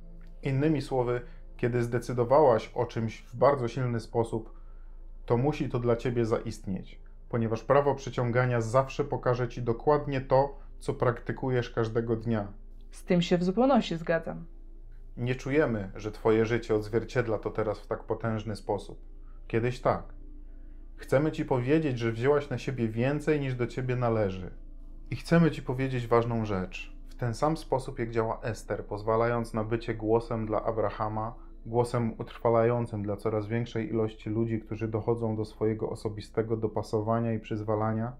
Innymi 0.44 0.82
słowy, 0.82 1.22
kiedy 1.58 1.84
zdecydowałaś 1.84 2.72
o 2.76 2.86
czymś 2.86 3.22
w 3.22 3.36
bardzo 3.36 3.68
silny 3.68 4.00
sposób, 4.00 4.55
to 5.26 5.38
musi 5.38 5.70
to 5.70 5.80
dla 5.80 5.96
ciebie 5.96 6.26
zaistnieć, 6.26 7.00
ponieważ 7.30 7.64
prawo 7.64 7.96
przyciągania 7.96 8.62
zawsze 8.62 9.04
pokaże 9.04 9.48
ci 9.48 9.62
dokładnie 9.62 10.22
to, 10.22 10.60
co 10.80 10.94
praktykujesz 10.94 11.70
każdego 11.70 12.16
dnia. 12.16 12.48
Z 12.92 13.04
tym 13.04 13.22
się 13.22 13.38
w 13.38 13.44
zupełności 13.44 13.98
zgadzam. 13.98 14.46
Nie 15.18 15.36
czujemy, 15.36 15.92
że 15.96 16.12
twoje 16.12 16.46
życie 16.46 16.76
odzwierciedla 16.76 17.38
to 17.38 17.50
teraz 17.50 17.80
w 17.80 17.88
tak 17.88 18.04
potężny 18.04 18.56
sposób. 18.56 19.02
Kiedyś 19.48 19.82
tak. 19.82 20.04
Chcemy 20.98 21.32
ci 21.32 21.46
powiedzieć, 21.46 22.00
że 22.00 22.12
wzięłaś 22.12 22.50
na 22.50 22.58
siebie 22.58 22.88
więcej 22.88 23.40
niż 23.40 23.56
do 23.56 23.68
ciebie 23.68 23.96
należy. 23.96 24.52
I 25.12 25.16
chcemy 25.16 25.52
ci 25.52 25.62
powiedzieć 25.62 26.08
ważną 26.08 26.46
rzecz. 26.46 26.94
W 27.10 27.16
ten 27.16 27.34
sam 27.34 27.58
sposób, 27.58 28.00
jak 28.00 28.12
działa 28.12 28.42
Ester, 28.42 28.86
pozwalając 28.86 29.54
na 29.54 29.64
bycie 29.64 29.96
głosem 29.96 30.46
dla 30.46 30.64
Abrahama, 30.64 31.36
głosem 31.66 32.14
utrwalającym 32.18 33.04
dla 33.04 33.16
coraz 33.16 33.48
większej 33.48 33.90
ilości 33.90 34.30
ludzi, 34.30 34.60
którzy 34.60 34.88
dochodzą 34.88 35.36
do 35.36 35.46
swojego 35.46 35.90
osobistego 35.90 36.58
dopasowania 36.58 37.34
i 37.34 37.40
przyzwalania, 37.40 38.14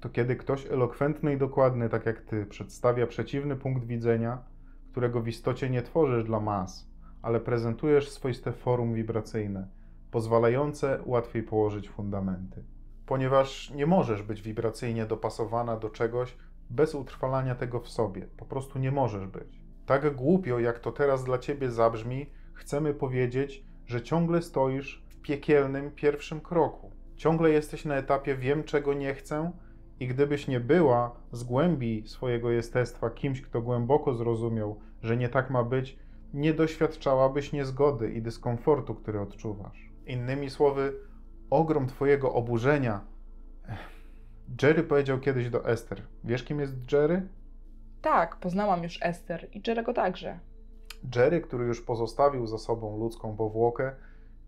to 0.00 0.08
kiedy 0.08 0.36
ktoś 0.36 0.66
elokwentny 0.66 1.34
i 1.34 1.38
dokładny, 1.38 1.88
tak 1.88 2.06
jak 2.06 2.20
ty, 2.20 2.46
przedstawia 2.46 3.06
przeciwny 3.06 3.56
punkt 3.56 3.84
widzenia, 3.84 4.42
którego 4.90 5.20
w 5.20 5.28
istocie 5.28 5.70
nie 5.70 5.82
tworzysz 5.82 6.24
dla 6.24 6.40
mas, 6.40 6.90
ale 7.22 7.40
prezentujesz 7.40 8.10
swoiste 8.10 8.52
forum 8.52 8.94
wibracyjne, 8.94 9.68
pozwalające 10.10 10.98
łatwiej 11.06 11.42
położyć 11.42 11.88
fundamenty. 11.88 12.64
Ponieważ 13.06 13.70
nie 13.70 13.86
możesz 13.86 14.22
być 14.22 14.42
wibracyjnie 14.42 15.06
dopasowana 15.06 15.76
do 15.76 15.90
czegoś 15.90 16.36
bez 16.70 16.94
utrwalania 16.94 17.54
tego 17.54 17.80
w 17.80 17.88
sobie. 17.88 18.26
Po 18.36 18.44
prostu 18.44 18.78
nie 18.78 18.92
możesz 18.92 19.26
być. 19.26 19.64
Tak 19.86 20.14
głupio, 20.14 20.58
jak 20.58 20.78
to 20.78 20.92
teraz 20.92 21.24
dla 21.24 21.38
ciebie 21.38 21.70
zabrzmi, 21.70 22.26
chcemy 22.58 22.94
powiedzieć, 22.94 23.64
że 23.86 24.02
ciągle 24.02 24.42
stoisz 24.42 25.04
w 25.08 25.20
piekielnym 25.20 25.90
pierwszym 25.90 26.40
kroku. 26.40 26.90
Ciągle 27.16 27.50
jesteś 27.50 27.84
na 27.84 27.96
etapie 27.96 28.36
wiem, 28.36 28.64
czego 28.64 28.94
nie 28.94 29.14
chcę, 29.14 29.52
i 30.00 30.06
gdybyś 30.06 30.48
nie 30.48 30.60
była 30.60 31.16
z 31.32 31.44
głębi 31.44 32.02
swojego 32.06 32.50
jestestwa 32.50 33.10
kimś, 33.10 33.42
kto 33.42 33.62
głęboko 33.62 34.14
zrozumiał, 34.14 34.80
że 35.02 35.16
nie 35.16 35.28
tak 35.28 35.50
ma 35.50 35.64
być, 35.64 35.98
nie 36.34 36.54
doświadczałabyś 36.54 37.52
niezgody 37.52 38.12
i 38.12 38.22
dyskomfortu, 38.22 38.94
który 38.94 39.20
odczuwasz. 39.20 39.90
Innymi 40.06 40.50
słowy, 40.50 40.96
ogrom 41.50 41.86
Twojego 41.86 42.32
oburzenia. 42.32 43.00
Jerry 44.62 44.82
powiedział 44.82 45.20
kiedyś 45.20 45.50
do 45.50 45.64
Ester: 45.64 46.02
Wiesz, 46.24 46.44
kim 46.44 46.60
jest 46.60 46.92
Jerry? 46.92 47.28
Tak, 48.02 48.36
poznałam 48.36 48.82
już 48.82 48.98
Ester 49.02 49.48
i 49.52 49.62
Jerego 49.66 49.92
także. 49.92 50.38
Jerry, 51.16 51.40
który 51.40 51.64
już 51.66 51.80
pozostawił 51.80 52.46
za 52.46 52.58
sobą 52.58 52.98
ludzką 52.98 53.36
powłokę, 53.36 53.92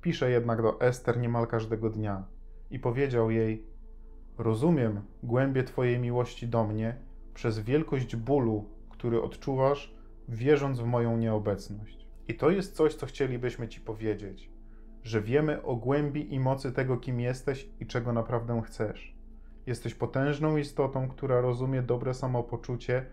pisze 0.01 0.31
jednak 0.31 0.63
do 0.63 0.81
Ester 0.81 1.19
niemal 1.19 1.47
każdego 1.47 1.91
dnia 1.91 2.25
i 2.71 2.79
powiedział 2.79 3.31
jej: 3.31 3.67
Rozumiem 4.39 5.01
głębie 5.23 5.65
Twojej 5.65 5.99
miłości 5.99 6.49
do 6.49 6.67
mnie 6.67 6.97
przez 7.35 7.59
wielkość 7.59 8.17
bólu, 8.17 8.65
który 8.91 9.23
odczuwasz, 9.23 9.95
wierząc 10.29 10.81
w 10.81 10.85
moją 10.85 11.17
nieobecność. 11.17 12.07
I 12.29 12.35
to 12.35 12.51
jest 12.51 12.75
coś, 12.75 12.95
co 12.95 13.07
chcielibyśmy 13.07 13.69
Ci 13.69 13.81
powiedzieć, 13.81 14.51
że 15.03 15.21
wiemy 15.21 15.63
o 15.63 15.77
głębi 15.77 16.35
i 16.35 16.41
mocy 16.41 16.73
tego, 16.73 16.97
kim 16.97 17.21
jesteś 17.21 17.69
i 17.81 17.87
czego 17.87 18.13
naprawdę 18.13 18.63
chcesz. 18.67 19.17
Jesteś 19.67 19.95
potężną 19.95 20.57
istotą, 20.57 21.09
która 21.09 21.41
rozumie 21.41 21.83
dobre 21.83 22.15
samopoczucie 22.15 23.07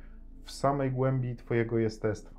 w 0.43 0.51
samej 0.51 0.91
głębi 0.91 1.35
Twojego 1.35 1.77
jestestwa. 1.77 2.36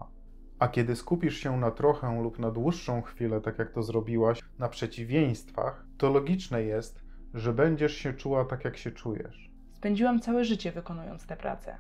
A 0.59 0.69
kiedy 0.69 0.97
skupisz 0.97 1.37
się 1.37 1.57
na 1.57 1.71
trochę 1.71 2.23
lub 2.23 2.39
na 2.39 2.51
dłuższą 2.51 3.03
chwilę, 3.03 3.41
tak 3.41 3.59
jak 3.59 3.71
to 3.71 3.83
zrobiłaś, 3.83 4.41
na 4.59 4.69
przeciwieństwach, 4.69 5.87
to 5.99 6.11
logiczne 6.11 6.63
jest, 6.63 7.05
że 7.35 7.53
będziesz 7.53 7.95
się 7.95 8.13
czuła 8.13 8.45
tak, 8.45 8.65
jak 8.65 8.77
się 8.77 8.91
czujesz. 8.91 9.51
Spędziłam 9.73 10.21
całe 10.21 10.45
życie 10.45 10.73
wykonując 10.73 11.27
tę 11.27 11.37
pracę. 11.37 11.77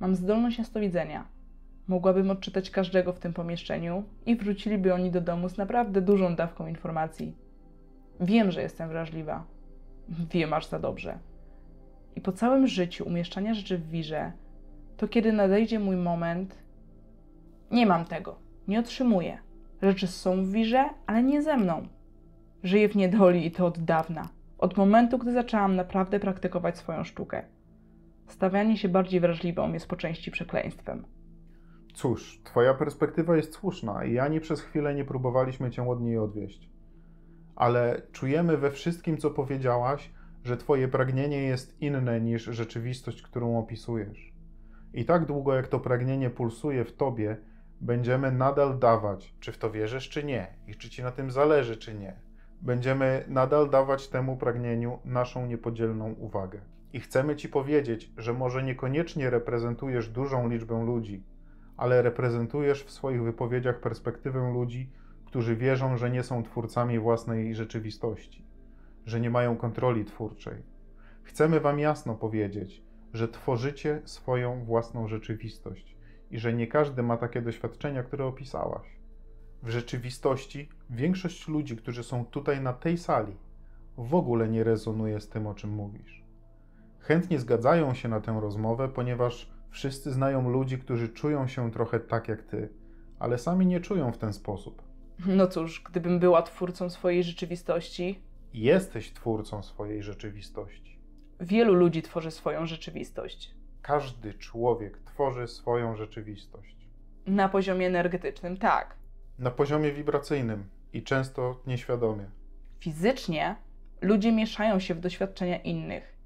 Mam 0.00 0.14
zdolność 0.14 0.58
jasnowidzenia. 0.58 1.28
Mogłabym 1.88 2.30
odczytać 2.30 2.70
każdego 2.70 3.12
w 3.12 3.18
tym 3.18 3.32
pomieszczeniu 3.32 4.04
i 4.26 4.36
wróciliby 4.36 4.94
oni 4.94 5.10
do 5.10 5.20
domu 5.20 5.48
z 5.48 5.56
naprawdę 5.56 6.00
dużą 6.00 6.36
dawką 6.36 6.66
informacji. 6.66 7.36
Wiem, 8.20 8.50
że 8.50 8.62
jestem 8.62 8.88
wrażliwa. 8.88 9.44
Wiem 10.08 10.52
aż 10.52 10.66
za 10.66 10.78
dobrze. 10.78 11.18
I 12.16 12.20
po 12.20 12.32
całym 12.32 12.66
życiu 12.66 13.06
umieszczania 13.06 13.54
rzeczy 13.54 13.78
w 13.78 13.88
wirze, 13.88 14.32
to 14.96 15.08
kiedy 15.08 15.32
nadejdzie 15.32 15.78
mój 15.78 15.96
moment, 15.96 16.67
nie 17.70 17.86
mam 17.86 18.04
tego, 18.04 18.38
nie 18.68 18.80
otrzymuję. 18.80 19.38
Rzeczy 19.82 20.06
są 20.06 20.44
w 20.44 20.48
wirze, 20.48 20.84
ale 21.06 21.22
nie 21.22 21.42
ze 21.42 21.56
mną. 21.56 21.88
Żyję 22.62 22.88
w 22.88 22.96
niedoli 22.96 23.46
i 23.46 23.50
to 23.50 23.66
od 23.66 23.78
dawna. 23.78 24.28
Od 24.58 24.76
momentu, 24.76 25.18
gdy 25.18 25.32
zaczęłam 25.32 25.76
naprawdę 25.76 26.20
praktykować 26.20 26.78
swoją 26.78 27.04
sztukę. 27.04 27.42
Stawianie 28.26 28.76
się 28.76 28.88
bardziej 28.88 29.20
wrażliwą 29.20 29.72
jest 29.72 29.86
po 29.86 29.96
części 29.96 30.30
przekleństwem. 30.30 31.04
Cóż, 31.94 32.40
twoja 32.44 32.74
perspektywa 32.74 33.36
jest 33.36 33.52
słuszna 33.52 34.04
i 34.04 34.18
ani 34.18 34.40
przez 34.40 34.60
chwilę 34.60 34.94
nie 34.94 35.04
próbowaliśmy 35.04 35.70
cię 35.70 35.88
od 35.88 36.00
niej 36.00 36.18
odwieść. 36.18 36.70
Ale 37.56 38.02
czujemy 38.12 38.56
we 38.56 38.70
wszystkim, 38.70 39.16
co 39.16 39.30
powiedziałaś, 39.30 40.10
że 40.44 40.56
twoje 40.56 40.88
pragnienie 40.88 41.42
jest 41.42 41.82
inne 41.82 42.20
niż 42.20 42.44
rzeczywistość, 42.44 43.22
którą 43.22 43.58
opisujesz. 43.58 44.32
I 44.94 45.04
tak 45.04 45.26
długo, 45.26 45.54
jak 45.54 45.68
to 45.68 45.80
pragnienie 45.80 46.30
pulsuje 46.30 46.84
w 46.84 46.92
tobie, 46.92 47.36
będziemy 47.80 48.32
nadal 48.32 48.78
dawać, 48.78 49.34
czy 49.40 49.52
w 49.52 49.58
to 49.58 49.70
wierzysz, 49.70 50.08
czy 50.08 50.24
nie, 50.24 50.46
i 50.66 50.74
czy 50.74 50.90
ci 50.90 51.02
na 51.02 51.10
tym 51.10 51.30
zależy, 51.30 51.76
czy 51.76 51.94
nie. 51.94 52.16
Będziemy 52.60 53.24
nadal 53.28 53.70
dawać 53.70 54.08
temu 54.08 54.36
pragnieniu 54.36 54.98
naszą 55.04 55.46
niepodzielną 55.46 56.12
uwagę. 56.12 56.60
I 56.92 57.00
chcemy 57.00 57.36
ci 57.36 57.48
powiedzieć, 57.48 58.12
że 58.16 58.32
może 58.32 58.62
niekoniecznie 58.62 59.30
reprezentujesz 59.30 60.08
dużą 60.08 60.48
liczbę 60.48 60.84
ludzi, 60.84 61.24
ale 61.76 62.02
reprezentujesz 62.02 62.84
w 62.84 62.90
swoich 62.90 63.22
wypowiedziach 63.22 63.80
perspektywę 63.80 64.52
ludzi, 64.52 64.92
którzy 65.26 65.56
wierzą, 65.56 65.96
że 65.96 66.10
nie 66.10 66.22
są 66.22 66.42
twórcami 66.42 66.98
własnej 66.98 67.54
rzeczywistości, 67.54 68.44
że 69.06 69.20
nie 69.20 69.30
mają 69.30 69.56
kontroli 69.56 70.04
twórczej. 70.04 70.62
Chcemy 71.22 71.60
Wam 71.60 71.78
jasno 71.78 72.14
powiedzieć, 72.14 72.82
że 73.12 73.28
tworzycie 73.28 74.02
swoją 74.04 74.64
własną 74.64 75.08
rzeczywistość 75.08 75.97
i 76.30 76.38
że 76.38 76.52
nie 76.52 76.66
każdy 76.66 77.02
ma 77.02 77.16
takie 77.16 77.42
doświadczenia, 77.42 78.02
które 78.02 78.24
opisałaś. 78.24 78.86
W 79.62 79.68
rzeczywistości 79.68 80.68
większość 80.90 81.48
ludzi, 81.48 81.76
którzy 81.76 82.02
są 82.04 82.24
tutaj 82.24 82.60
na 82.60 82.72
tej 82.72 82.98
sali, 82.98 83.36
w 83.98 84.14
ogóle 84.14 84.48
nie 84.48 84.64
rezonuje 84.64 85.20
z 85.20 85.28
tym, 85.28 85.46
o 85.46 85.54
czym 85.54 85.70
mówisz. 85.70 86.24
Chętnie 87.00 87.38
zgadzają 87.38 87.94
się 87.94 88.08
na 88.08 88.20
tę 88.20 88.38
rozmowę, 88.40 88.88
ponieważ 88.88 89.50
wszyscy 89.70 90.12
znają 90.12 90.50
ludzi, 90.50 90.78
którzy 90.78 91.08
czują 91.08 91.46
się 91.46 91.70
trochę 91.70 92.00
tak 92.00 92.28
jak 92.28 92.42
ty, 92.42 92.68
ale 93.18 93.38
sami 93.38 93.66
nie 93.66 93.80
czują 93.80 94.12
w 94.12 94.18
ten 94.18 94.32
sposób. 94.32 94.82
No 95.26 95.46
cóż, 95.46 95.82
gdybym 95.90 96.18
była 96.18 96.42
twórcą 96.42 96.90
swojej 96.90 97.24
rzeczywistości. 97.24 98.22
Jesteś 98.54 99.12
twórcą 99.12 99.62
swojej 99.62 100.02
rzeczywistości. 100.02 100.98
Wielu 101.40 101.74
ludzi 101.74 102.02
tworzy 102.02 102.30
swoją 102.30 102.66
rzeczywistość. 102.66 103.54
Każdy 103.82 104.34
człowiek 104.34 104.98
tworzy 104.98 105.48
swoją 105.48 105.96
rzeczywistość. 105.96 106.76
Na 107.26 107.48
poziomie 107.48 107.86
energetycznym, 107.86 108.56
tak. 108.56 108.96
Na 109.38 109.50
poziomie 109.50 109.92
wibracyjnym 109.92 110.64
i 110.92 111.02
często 111.02 111.60
nieświadomie. 111.66 112.24
Fizycznie 112.80 113.56
ludzie 114.00 114.32
mieszają 114.32 114.78
się 114.80 114.94
w 114.94 115.00
doświadczenia 115.00 115.58
innych. 115.58 116.18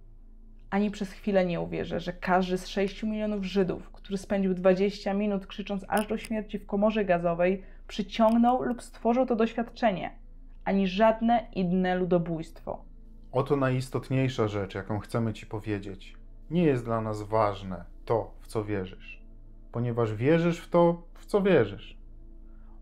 Ani 0.71 0.91
przez 0.91 1.11
chwilę 1.11 1.47
nie 1.47 1.61
uwierzę, 1.61 2.01
że 2.01 2.13
każdy 2.13 2.59
z 2.59 2.67
6 2.67 3.03
milionów 3.03 3.45
Żydów, 3.45 3.91
który 3.93 4.19
spędził 4.19 4.55
20 4.55 5.15
minut 5.15 5.47
krzycząc 5.47 5.85
aż 5.89 6.07
do 6.07 6.19
śmierci 6.19 6.59
w 6.59 6.67
komorze 6.67 7.05
gazowej, 7.05 7.63
przyciągnął 7.89 8.63
lub 8.63 8.83
stworzył 8.83 9.27
to 9.27 9.37
doświadczenie, 9.37 10.11
ani 10.65 10.89
żadne 10.89 11.47
inne 11.55 11.95
ludobójstwo. 11.97 12.85
Oto 13.33 13.57
najistotniejsza 13.57 14.49
rzecz, 14.49 14.75
jaką 14.75 14.99
chcemy 14.99 15.33
Ci 15.33 15.47
powiedzieć. 15.47 16.22
Nie 16.53 16.65
jest 16.65 16.85
dla 16.85 17.01
nas 17.01 17.23
ważne 17.23 17.85
to, 18.05 18.35
w 18.41 18.47
co 18.47 18.65
wierzysz, 18.65 19.23
ponieważ 19.73 20.15
wierzysz 20.15 20.61
w 20.61 20.71
to, 20.71 21.03
w 21.15 21.27
co 21.27 21.43
wierzysz. 21.43 21.99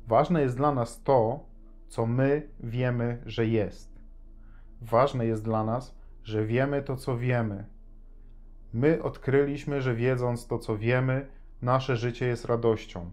Ważne 0.07 0.43
jest 0.43 0.57
dla 0.57 0.75
nas 0.75 1.03
to, 1.03 1.45
co 1.89 2.07
my 2.07 2.49
wiemy, 2.61 3.23
że 3.27 3.47
jest. 3.47 4.01
Ważne 4.81 5.27
jest 5.27 5.45
dla 5.45 5.65
nas, 5.65 5.95
że 6.25 6.47
wiemy 6.47 6.83
to, 6.83 6.97
co 6.97 7.17
wiemy. 7.17 7.65
My 8.73 9.03
odkryliśmy, 9.03 9.81
że 9.81 9.95
wiedząc 9.95 10.47
to, 10.47 10.59
co 10.59 10.79
wiemy, 10.79 11.27
nasze 11.63 11.97
życie 11.97 12.27
jest 12.27 12.45
radością. 12.45 13.11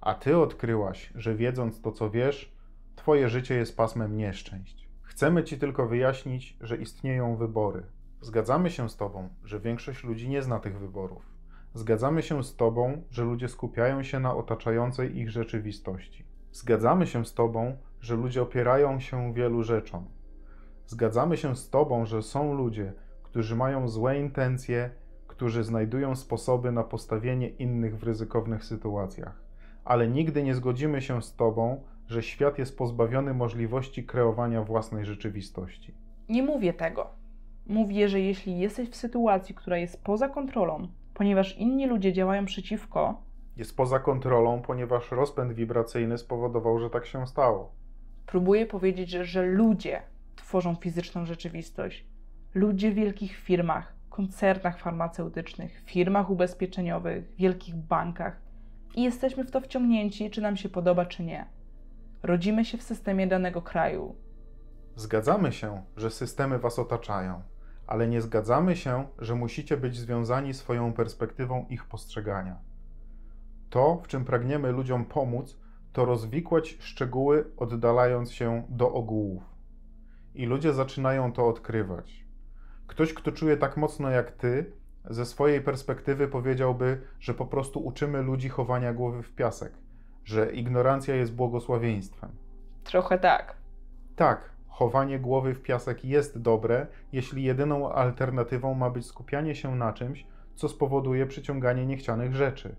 A 0.00 0.14
ty 0.14 0.38
odkryłaś, 0.38 1.12
że 1.14 1.34
wiedząc 1.34 1.80
to, 1.80 1.92
co 1.92 2.10
wiesz, 2.10 2.52
twoje 2.96 3.28
życie 3.28 3.54
jest 3.54 3.76
pasmem 3.76 4.16
nieszczęść. 4.16 4.88
Chcemy 5.02 5.44
ci 5.44 5.58
tylko 5.58 5.86
wyjaśnić, 5.86 6.56
że 6.60 6.76
istnieją 6.76 7.36
wybory. 7.36 7.95
Zgadzamy 8.26 8.70
się 8.70 8.88
z 8.88 8.96
tobą, 8.96 9.28
że 9.44 9.60
większość 9.60 10.04
ludzi 10.04 10.28
nie 10.28 10.42
zna 10.42 10.58
tych 10.58 10.78
wyborów. 10.78 11.22
Zgadzamy 11.74 12.22
się 12.22 12.44
z 12.44 12.56
Tobą, 12.56 13.02
że 13.10 13.24
ludzie 13.24 13.48
skupiają 13.48 14.02
się 14.02 14.20
na 14.20 14.34
otaczającej 14.36 15.18
ich 15.18 15.30
rzeczywistości. 15.30 16.26
Zgadzamy 16.52 17.06
się 17.06 17.24
z 17.24 17.34
Tobą, 17.34 17.76
że 18.00 18.16
ludzie 18.16 18.42
opierają 18.42 19.00
się 19.00 19.32
wielu 19.34 19.62
rzeczom. 19.62 20.04
Zgadzamy 20.86 21.36
się 21.36 21.56
z 21.56 21.70
Tobą, 21.70 22.06
że 22.06 22.22
są 22.22 22.54
ludzie, 22.54 22.92
którzy 23.22 23.56
mają 23.56 23.88
złe 23.88 24.18
intencje, 24.18 24.90
którzy 25.26 25.64
znajdują 25.64 26.16
sposoby 26.16 26.72
na 26.72 26.84
postawienie 26.84 27.48
innych 27.48 27.98
w 27.98 28.04
ryzykownych 28.04 28.64
sytuacjach. 28.64 29.40
Ale 29.84 30.08
nigdy 30.08 30.42
nie 30.42 30.54
zgodzimy 30.54 31.02
się 31.02 31.22
z 31.22 31.36
Tobą, 31.36 31.82
że 32.06 32.22
świat 32.22 32.58
jest 32.58 32.78
pozbawiony 32.78 33.34
możliwości 33.34 34.04
kreowania 34.04 34.62
własnej 34.62 35.04
rzeczywistości. 35.04 35.94
Nie 36.28 36.42
mówię 36.42 36.72
tego. 36.72 37.25
Mówię, 37.66 38.08
że 38.08 38.20
jeśli 38.20 38.58
jesteś 38.58 38.88
w 38.90 38.96
sytuacji, 38.96 39.54
która 39.54 39.78
jest 39.78 40.04
poza 40.04 40.28
kontrolą, 40.28 40.88
ponieważ 41.14 41.56
inni 41.58 41.86
ludzie 41.86 42.12
działają 42.12 42.44
przeciwko, 42.44 43.22
Jest 43.56 43.76
poza 43.76 43.98
kontrolą, 43.98 44.62
ponieważ 44.62 45.10
rozpęd 45.10 45.52
wibracyjny 45.52 46.18
spowodował, 46.18 46.78
że 46.78 46.90
tak 46.90 47.06
się 47.06 47.26
stało. 47.26 47.72
Próbuję 48.26 48.66
powiedzieć, 48.66 49.10
że 49.10 49.42
ludzie 49.42 50.02
tworzą 50.36 50.74
fizyczną 50.74 51.26
rzeczywistość. 51.26 52.06
Ludzie 52.54 52.90
w 52.90 52.94
wielkich 52.94 53.36
firmach, 53.36 53.94
koncernach 54.10 54.78
farmaceutycznych, 54.78 55.82
firmach 55.84 56.30
ubezpieczeniowych, 56.30 57.34
wielkich 57.36 57.74
bankach. 57.76 58.40
I 58.94 59.02
jesteśmy 59.02 59.44
w 59.44 59.50
to 59.50 59.60
wciągnięci, 59.60 60.30
czy 60.30 60.40
nam 60.40 60.56
się 60.56 60.68
podoba, 60.68 61.06
czy 61.06 61.22
nie. 61.22 61.46
Rodzimy 62.22 62.64
się 62.64 62.78
w 62.78 62.82
systemie 62.82 63.26
danego 63.26 63.62
kraju. 63.62 64.14
Zgadzamy 64.96 65.52
się, 65.52 65.82
że 65.96 66.10
systemy 66.10 66.58
was 66.58 66.78
otaczają, 66.78 67.42
ale 67.86 68.08
nie 68.08 68.20
zgadzamy 68.20 68.76
się, 68.76 69.06
że 69.18 69.34
musicie 69.34 69.76
być 69.76 69.96
związani 69.96 70.54
swoją 70.54 70.92
perspektywą 70.92 71.66
ich 71.70 71.84
postrzegania. 71.84 72.58
To, 73.70 74.00
w 74.04 74.08
czym 74.08 74.24
pragniemy 74.24 74.72
ludziom 74.72 75.04
pomóc, 75.04 75.58
to 75.92 76.04
rozwikłać 76.04 76.76
szczegóły, 76.80 77.50
oddalając 77.56 78.32
się 78.32 78.62
do 78.68 78.92
ogółów. 78.92 79.42
I 80.34 80.46
ludzie 80.46 80.72
zaczynają 80.72 81.32
to 81.32 81.48
odkrywać. 81.48 82.26
Ktoś, 82.86 83.14
kto 83.14 83.32
czuje 83.32 83.56
tak 83.56 83.76
mocno 83.76 84.10
jak 84.10 84.30
ty, 84.30 84.72
ze 85.04 85.26
swojej 85.26 85.60
perspektywy 85.60 86.28
powiedziałby, 86.28 87.02
że 87.20 87.34
po 87.34 87.46
prostu 87.46 87.80
uczymy 87.80 88.22
ludzi 88.22 88.48
chowania 88.48 88.92
głowy 88.92 89.22
w 89.22 89.34
piasek, 89.34 89.72
że 90.24 90.52
ignorancja 90.52 91.14
jest 91.14 91.34
błogosławieństwem. 91.34 92.30
Trochę 92.84 93.18
tak. 93.18 93.56
Tak, 94.16 94.50
chowanie 94.76 95.18
głowy 95.18 95.54
w 95.54 95.62
piasek 95.62 96.04
jest 96.04 96.38
dobre, 96.38 96.86
jeśli 97.12 97.42
jedyną 97.42 97.92
alternatywą 97.92 98.74
ma 98.74 98.90
być 98.90 99.06
skupianie 99.06 99.54
się 99.54 99.74
na 99.74 99.92
czymś, 99.92 100.26
co 100.54 100.68
spowoduje 100.68 101.26
przyciąganie 101.26 101.86
niechcianych 101.86 102.34
rzeczy. 102.34 102.76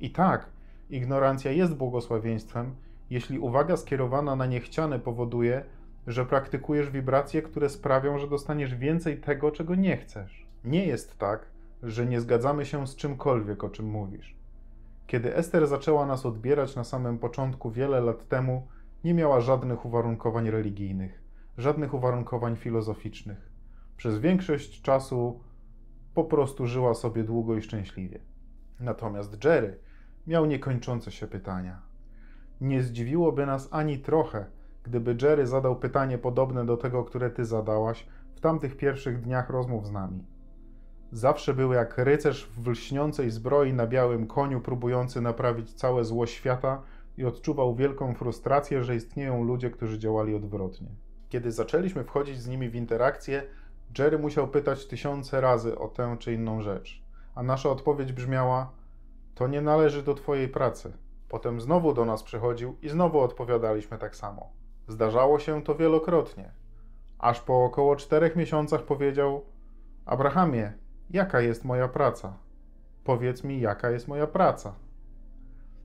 I 0.00 0.10
tak, 0.10 0.46
ignorancja 0.90 1.50
jest 1.50 1.74
błogosławieństwem, 1.74 2.74
jeśli 3.10 3.38
uwaga 3.38 3.76
skierowana 3.76 4.36
na 4.36 4.46
niechciane 4.46 4.98
powoduje, 4.98 5.64
że 6.06 6.26
praktykujesz 6.26 6.90
wibracje, 6.90 7.42
które 7.42 7.68
sprawią, 7.68 8.18
że 8.18 8.28
dostaniesz 8.28 8.74
więcej 8.74 9.20
tego, 9.20 9.50
czego 9.50 9.74
nie 9.74 9.96
chcesz. 9.96 10.46
Nie 10.64 10.86
jest 10.86 11.18
tak, 11.18 11.46
że 11.82 12.06
nie 12.06 12.20
zgadzamy 12.20 12.66
się 12.66 12.86
z 12.86 12.96
czymkolwiek, 12.96 13.64
o 13.64 13.70
czym 13.70 13.86
mówisz. 13.86 14.36
Kiedy 15.06 15.36
Ester 15.36 15.66
zaczęła 15.66 16.06
nas 16.06 16.26
odbierać 16.26 16.76
na 16.76 16.84
samym 16.84 17.18
początku 17.18 17.70
wiele 17.70 18.00
lat 18.00 18.28
temu, 18.28 18.66
nie 19.04 19.14
miała 19.14 19.40
żadnych 19.40 19.86
uwarunkowań 19.86 20.50
religijnych, 20.50 21.21
żadnych 21.58 21.94
uwarunkowań 21.94 22.56
filozoficznych. 22.56 23.52
Przez 23.96 24.18
większość 24.18 24.82
czasu 24.82 25.40
po 26.14 26.24
prostu 26.24 26.66
żyła 26.66 26.94
sobie 26.94 27.24
długo 27.24 27.56
i 27.56 27.62
szczęśliwie. 27.62 28.18
Natomiast 28.80 29.44
Jerry 29.44 29.78
miał 30.26 30.46
niekończące 30.46 31.10
się 31.10 31.26
pytania. 31.26 31.82
Nie 32.60 32.82
zdziwiłoby 32.82 33.46
nas 33.46 33.68
ani 33.70 33.98
trochę, 33.98 34.46
gdyby 34.82 35.16
Jerry 35.22 35.46
zadał 35.46 35.76
pytanie 35.76 36.18
podobne 36.18 36.66
do 36.66 36.76
tego, 36.76 37.04
które 37.04 37.30
ty 37.30 37.44
zadałaś 37.44 38.06
w 38.34 38.40
tamtych 38.40 38.76
pierwszych 38.76 39.20
dniach 39.20 39.50
rozmów 39.50 39.86
z 39.86 39.92
nami. 39.92 40.24
Zawsze 41.12 41.54
był 41.54 41.72
jak 41.72 41.98
rycerz 41.98 42.50
w 42.56 42.68
lśniącej 42.68 43.30
zbroi 43.30 43.72
na 43.72 43.86
białym 43.86 44.26
koniu, 44.26 44.60
próbujący 44.60 45.20
naprawić 45.20 45.72
całe 45.72 46.04
zło 46.04 46.26
świata 46.26 46.82
i 47.16 47.24
odczuwał 47.24 47.74
wielką 47.74 48.14
frustrację, 48.14 48.84
że 48.84 48.96
istnieją 48.96 49.44
ludzie, 49.44 49.70
którzy 49.70 49.98
działali 49.98 50.34
odwrotnie. 50.34 50.88
Kiedy 51.32 51.52
zaczęliśmy 51.52 52.04
wchodzić 52.04 52.40
z 52.40 52.48
nimi 52.48 52.68
w 52.68 52.74
interakcję, 52.74 53.42
Jerry 53.98 54.18
musiał 54.18 54.48
pytać 54.48 54.86
tysiące 54.86 55.40
razy 55.40 55.78
o 55.78 55.88
tę 55.88 56.16
czy 56.18 56.32
inną 56.32 56.62
rzecz, 56.62 57.02
a 57.34 57.42
nasza 57.42 57.70
odpowiedź 57.70 58.12
brzmiała: 58.12 58.72
To 59.34 59.48
nie 59.48 59.60
należy 59.60 60.02
do 60.02 60.14
Twojej 60.14 60.48
pracy. 60.48 60.92
Potem 61.28 61.60
znowu 61.60 61.94
do 61.94 62.04
nas 62.04 62.22
przychodził 62.22 62.76
i 62.82 62.88
znowu 62.88 63.20
odpowiadaliśmy 63.20 63.98
tak 63.98 64.16
samo. 64.16 64.50
Zdarzało 64.88 65.38
się 65.38 65.62
to 65.62 65.74
wielokrotnie. 65.74 66.50
Aż 67.18 67.40
po 67.40 67.64
około 67.64 67.96
czterech 67.96 68.36
miesiącach 68.36 68.82
powiedział: 68.82 69.44
Abrahamie, 70.06 70.72
jaka 71.10 71.40
jest 71.40 71.64
moja 71.64 71.88
praca? 71.88 72.36
Powiedz 73.04 73.44
mi, 73.44 73.60
jaka 73.60 73.90
jest 73.90 74.08
moja 74.08 74.26
praca. 74.26 74.74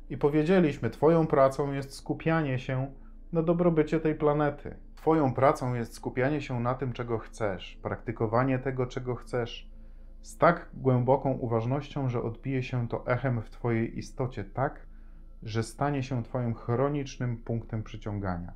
I 0.10 0.17
powiedzieliśmy: 0.17 0.89
Twoją 0.89 1.28
pracą 1.28 1.74
jest 1.74 1.93
skupianie 1.93 2.60
się 2.60 2.91
na 3.34 3.41
dobrobycie 3.43 4.00
tej 4.00 4.15
planety. 4.15 4.87
Twoją 5.08 5.34
pracą 5.34 5.74
jest 5.74 5.93
skupianie 5.93 6.41
się 6.41 6.60
na 6.60 6.76
tym, 6.76 6.93
czego 6.93 7.17
chcesz, 7.17 7.80
praktykowanie 7.82 8.60
tego, 8.60 8.86
czego 8.86 9.15
chcesz, 9.15 9.70
z 10.22 10.38
tak 10.38 10.70
głęboką 10.74 11.32
uważnością, 11.32 12.10
że 12.10 12.22
odbije 12.22 12.63
się 12.63 12.88
to 12.88 13.08
echem 13.08 13.41
w 13.41 13.50
Twojej 13.50 13.98
istocie, 13.98 14.43
tak, 14.43 14.88
że 15.43 15.63
stanie 15.63 16.04
się 16.04 16.24
Twoim 16.24 16.54
chronicznym 16.54 17.38
punktem 17.38 17.84
przyciągania. 17.84 18.54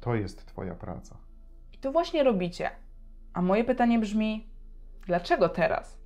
To 0.00 0.14
jest 0.14 0.46
Twoja 0.46 0.74
praca. 0.74 1.16
I 1.72 1.78
to 1.78 1.92
właśnie 1.92 2.24
robicie. 2.24 2.70
A 3.32 3.42
moje 3.42 3.64
pytanie 3.64 3.98
brzmi: 3.98 4.50
dlaczego 5.06 5.48
teraz? 5.48 6.00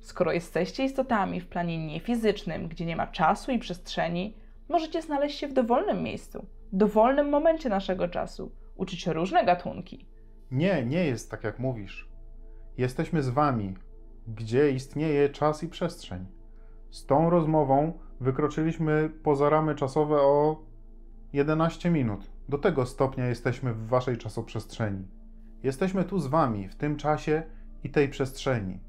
Skoro 0.00 0.32
jesteście 0.32 0.84
istotami 0.84 1.40
w 1.40 1.48
planie 1.48 1.86
niefizycznym, 1.86 2.68
gdzie 2.68 2.86
nie 2.86 2.96
ma 2.96 3.06
czasu 3.06 3.52
i 3.52 3.58
przestrzeni, 3.58 4.36
możecie 4.68 5.02
znaleźć 5.02 5.38
się 5.38 5.48
w 5.48 5.52
dowolnym 5.52 6.02
miejscu, 6.02 6.46
dowolnym 6.72 7.28
momencie 7.28 7.68
naszego 7.68 8.08
czasu, 8.08 8.52
uczyć 8.76 9.06
różne 9.06 9.44
gatunki. 9.44 10.06
Nie, 10.50 10.84
nie 10.84 11.04
jest 11.04 11.30
tak, 11.30 11.44
jak 11.44 11.58
mówisz. 11.58 12.08
Jesteśmy 12.78 13.22
z 13.22 13.28
Wami, 13.28 13.74
gdzie 14.28 14.70
istnieje 14.70 15.28
czas 15.28 15.62
i 15.62 15.68
przestrzeń. 15.68 16.26
Z 16.90 17.06
tą 17.06 17.30
rozmową 17.30 17.92
wykroczyliśmy 18.20 19.10
poza 19.22 19.50
ramy 19.50 19.74
czasowe 19.74 20.16
o 20.16 20.62
11 21.32 21.90
minut. 21.90 22.30
Do 22.48 22.58
tego 22.58 22.86
stopnia 22.86 23.26
jesteśmy 23.26 23.74
w 23.74 23.86
Waszej 23.86 24.18
czasoprzestrzeni. 24.18 25.08
Jesteśmy 25.62 26.04
tu 26.04 26.18
z 26.18 26.26
Wami, 26.26 26.68
w 26.68 26.76
tym 26.76 26.96
czasie 26.96 27.42
i 27.84 27.90
tej 27.90 28.08
przestrzeni. 28.08 28.80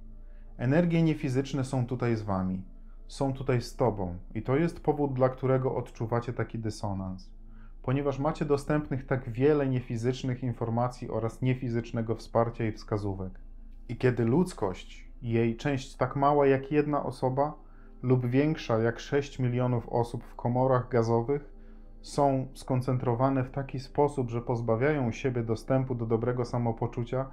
Energie 0.58 1.04
niefizyczne 1.04 1.63
są 1.63 1.86
tutaj 1.86 2.15
z 2.15 2.21
Wami, 2.21 2.63
są 3.08 3.34
tutaj 3.34 3.62
z 3.62 3.76
Tobą, 3.76 4.17
i 4.36 4.41
to 4.41 4.58
jest 4.58 4.80
powód, 4.80 5.13
dla 5.13 5.30
którego 5.30 5.76
odczuwacie 5.76 6.34
taki 6.34 6.60
dysonans. 6.60 7.37
Ponieważ 7.88 8.19
macie 8.19 8.45
dostępnych 8.45 9.06
tak 9.06 9.30
wiele 9.30 9.67
niefizycznych 9.67 10.43
informacji 10.43 11.10
oraz 11.10 11.41
niefizycznego 11.41 12.15
wsparcia 12.15 12.65
i 12.65 12.71
wskazówek. 12.71 13.39
I 13.89 13.97
kiedy 13.97 14.26
ludzkość, 14.26 15.08
jej 15.21 15.58
część 15.58 15.95
tak 15.95 16.15
mała 16.15 16.47
jak 16.47 16.71
jedna 16.71 17.04
osoba, 17.04 17.54
lub 18.04 18.26
większa 18.26 18.80
jak 18.80 19.00
6 19.00 19.39
milionów 19.39 19.89
osób 19.89 20.23
w 20.23 20.36
komorach 20.36 20.89
gazowych, 20.89 21.50
są 22.02 22.47
skoncentrowane 22.54 23.43
w 23.43 23.52
taki 23.52 23.80
sposób, 23.80 24.30
że 24.30 24.41
pozbawiają 24.41 25.12
siebie 25.12 25.43
dostępu 25.43 25.95
do 25.95 26.06
dobrego 26.06 26.45
samopoczucia, 26.45 27.30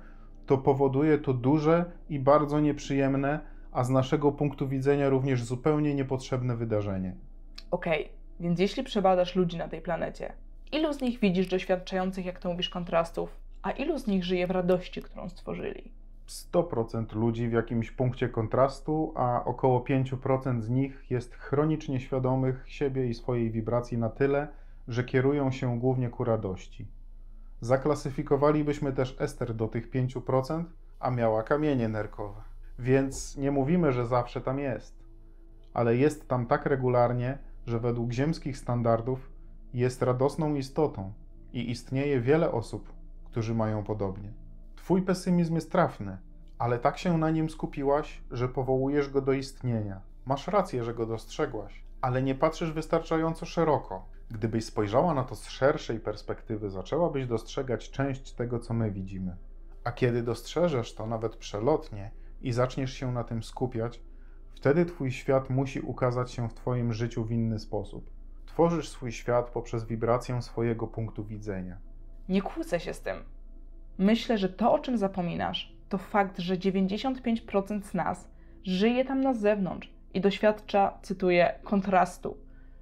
to 0.47 0.59
powoduje 0.59 1.19
to 1.19 1.33
duże 1.33 1.85
i 2.09 2.19
bardzo 2.19 2.61
nieprzyjemne, 2.61 3.41
a 3.73 3.85
z 3.85 3.91
naszego 3.91 4.33
punktu 4.33 4.69
widzenia 4.69 5.09
również 5.09 5.45
zupełnie 5.45 5.95
niepotrzebne 5.95 6.57
wydarzenie. 6.57 7.15
Okej, 7.71 8.09
więc 8.41 8.61
jeśli 8.61 8.83
przebadasz 8.83 9.37
ludzi 9.37 9.59
na 9.59 9.69
tej 9.69 9.81
planecie, 9.81 10.44
ilu 10.75 10.93
z 10.93 11.01
nich 11.01 11.21
widzisz 11.21 11.47
doświadczających, 11.47 12.27
jak 12.27 12.39
to 12.39 12.49
mówisz, 12.49 12.69
kontrastów, 12.69 13.31
a 13.63 13.71
ilu 13.71 13.99
z 13.99 14.07
nich 14.07 14.25
żyje 14.25 14.47
w 14.47 14.51
radości, 14.51 15.03
którą 15.03 15.29
stworzyli? 15.29 15.93
100% 16.29 17.15
ludzi 17.15 17.49
w 17.49 17.53
jakimś 17.53 17.91
punkcie 17.91 18.29
kontrastu, 18.29 19.13
a 19.17 19.45
około 19.45 19.81
5% 19.81 20.61
z 20.61 20.69
nich 20.69 21.11
jest 21.11 21.35
chronicznie 21.35 22.01
świadomych 22.01 22.65
siebie 22.67 23.07
i 23.07 23.15
swojej 23.15 23.51
wibracji 23.51 23.99
na 23.99 24.09
tyle, 24.09 24.49
że 24.89 25.05
kierują 25.05 25.51
się 25.51 25.79
głównie 25.81 26.09
ku 26.09 26.25
radości. 26.25 26.87
Zaklasyfikowalibyśmy 27.61 28.93
też 28.93 29.17
Ester 29.21 29.55
do 29.55 29.69
tych 29.69 29.91
5%, 29.91 30.65
a 31.01 31.11
miała 31.11 31.43
kamienie 31.43 31.89
nerkowe. 31.89 32.41
Więc 32.79 33.37
nie 33.37 33.51
mówimy, 33.51 33.93
że 33.93 34.07
zawsze 34.07 34.41
tam 34.41 34.59
jest, 34.59 35.05
ale 35.75 35.97
jest 35.97 36.29
tam 36.29 36.47
tak 36.47 36.67
regularnie, 36.67 37.39
że 37.67 37.81
według 37.81 38.13
ziemskich 38.13 38.59
standardów 38.59 39.34
jest 39.75 40.03
radosną 40.03 40.55
istotą 40.55 41.13
i 41.53 41.71
istnieje 41.71 42.21
wiele 42.21 42.53
osób, 42.53 42.93
którzy 43.25 43.55
mają 43.55 43.85
podobnie. 43.85 44.33
Twój 44.77 45.03
pesymizm 45.03 45.55
jest 45.55 45.73
trafny, 45.73 46.19
ale 46.59 46.79
tak 46.79 46.99
się 46.99 47.19
na 47.19 47.31
nim 47.31 47.51
skupiłaś, 47.51 48.23
że 48.31 48.49
powołujesz 48.49 49.11
go 49.11 49.21
do 49.21 49.33
istnienia. 49.33 50.01
Masz 50.27 50.49
rację, 50.49 50.85
że 50.85 50.95
go 50.95 51.07
dostrzegłaś, 51.07 51.85
ale 52.01 52.23
nie 52.23 52.35
patrzysz 52.35 52.73
wystarczająco 52.73 53.47
szeroko. 53.47 54.09
Gdybyś 54.31 54.65
spojrzała 54.65 55.15
na 55.15 55.25
to 55.25 55.37
z 55.37 55.49
szerszej 55.49 56.01
perspektywy, 56.01 56.71
zaczęłabyś 56.71 57.27
dostrzegać 57.27 57.91
część 57.91 58.33
tego, 58.33 58.59
co 58.59 58.75
my 58.75 58.91
widzimy. 58.91 59.37
A 59.85 59.93
kiedy 59.93 60.23
dostrzeżesz 60.23 60.95
to 60.95 61.07
nawet 61.07 61.37
przelotnie 61.37 62.11
i 62.41 62.53
zaczniesz 62.53 62.93
się 62.93 63.13
na 63.13 63.25
tym 63.25 63.43
skupiać, 63.43 64.03
wtedy 64.55 64.87
Twój 64.87 65.13
świat 65.13 65.51
musi 65.51 65.81
ukazać 65.81 66.33
się 66.33 66.49
w 66.49 66.55
Twoim 66.55 66.93
życiu 66.93 67.25
w 67.25 67.33
inny 67.33 67.59
sposób. 67.59 68.14
Tworzysz 68.55 68.89
swój 68.89 69.13
świat 69.13 69.51
poprzez 69.51 69.85
wibrację 69.85 70.43
swojego 70.43 70.87
punktu 70.87 71.25
widzenia. 71.25 71.77
Nie 72.29 72.43
kłócę 72.43 72.81
się 72.81 72.95
z 72.95 73.01
tym. 73.01 73.17
Myślę, 73.99 74.39
że 74.39 74.49
to, 74.49 74.73
o 74.73 74.79
czym 74.79 74.99
zapominasz, 74.99 75.73
to 75.89 75.99
fakt, 75.99 76.39
że 76.39 76.57
95% 76.57 77.83
z 77.83 77.95
nas 77.95 78.29
żyje 78.65 79.05
tam 79.05 79.21
na 79.21 79.35
zewnątrz 79.35 79.91
i 80.15 80.21
doświadcza, 80.21 80.99
cytuję, 81.03 81.55
kontrastu, 81.65 82.37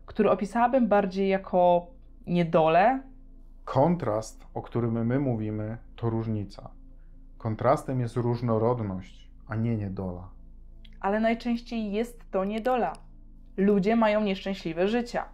który 0.06 0.30
opisałabym 0.30 0.88
bardziej 0.88 1.28
jako 1.28 1.86
niedolę. 2.26 3.02
Kontrast, 3.64 4.46
o 4.54 4.62
którym 4.62 5.06
my 5.06 5.20
mówimy, 5.20 5.78
to 5.96 6.10
różnica. 6.10 6.70
Kontrastem 7.38 8.00
jest 8.00 8.16
różnorodność, 8.16 9.30
a 9.48 9.56
nie 9.56 9.76
niedola. 9.76 10.28
Ale 11.00 11.20
najczęściej 11.20 11.92
jest 11.92 12.30
to 12.30 12.44
niedola. 12.44 12.92
Ludzie 13.56 13.96
mają 13.96 14.20
nieszczęśliwe 14.20 14.88
życia. 14.88 15.24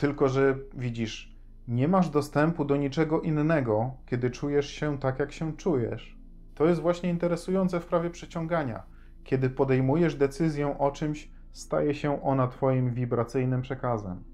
Tylko, 0.00 0.28
że 0.28 0.58
widzisz, 0.74 1.36
nie 1.68 1.88
masz 1.88 2.10
dostępu 2.10 2.64
do 2.64 2.76
niczego 2.76 3.20
innego, 3.20 3.90
kiedy 4.06 4.30
czujesz 4.30 4.70
się 4.70 4.98
tak, 4.98 5.18
jak 5.18 5.32
się 5.32 5.56
czujesz. 5.56 6.18
To 6.54 6.66
jest 6.66 6.80
właśnie 6.80 7.10
interesujące 7.10 7.80
w 7.80 7.86
prawie 7.86 8.10
przyciągania. 8.10 8.82
Kiedy 9.24 9.50
podejmujesz 9.50 10.14
decyzję 10.14 10.78
o 10.78 10.90
czymś, 10.90 11.30
staje 11.52 11.94
się 11.94 12.22
ona 12.22 12.48
Twoim 12.48 12.94
wibracyjnym 12.94 13.62
przekazem. 13.62 14.24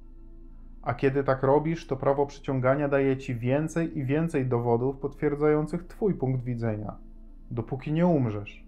A 0.83 0.95
kiedy 0.95 1.25
tak 1.25 1.43
robisz, 1.43 1.87
to 1.87 1.97
prawo 1.97 2.27
przyciągania 2.27 2.89
daje 2.89 3.17
Ci 3.17 3.35
więcej 3.35 3.99
i 3.99 4.05
więcej 4.05 4.47
dowodów 4.47 4.99
potwierdzających 4.99 5.87
Twój 5.87 6.15
punkt 6.15 6.45
widzenia, 6.45 6.97
dopóki 7.51 7.93
nie 7.93 8.07
umrzesz. 8.07 8.66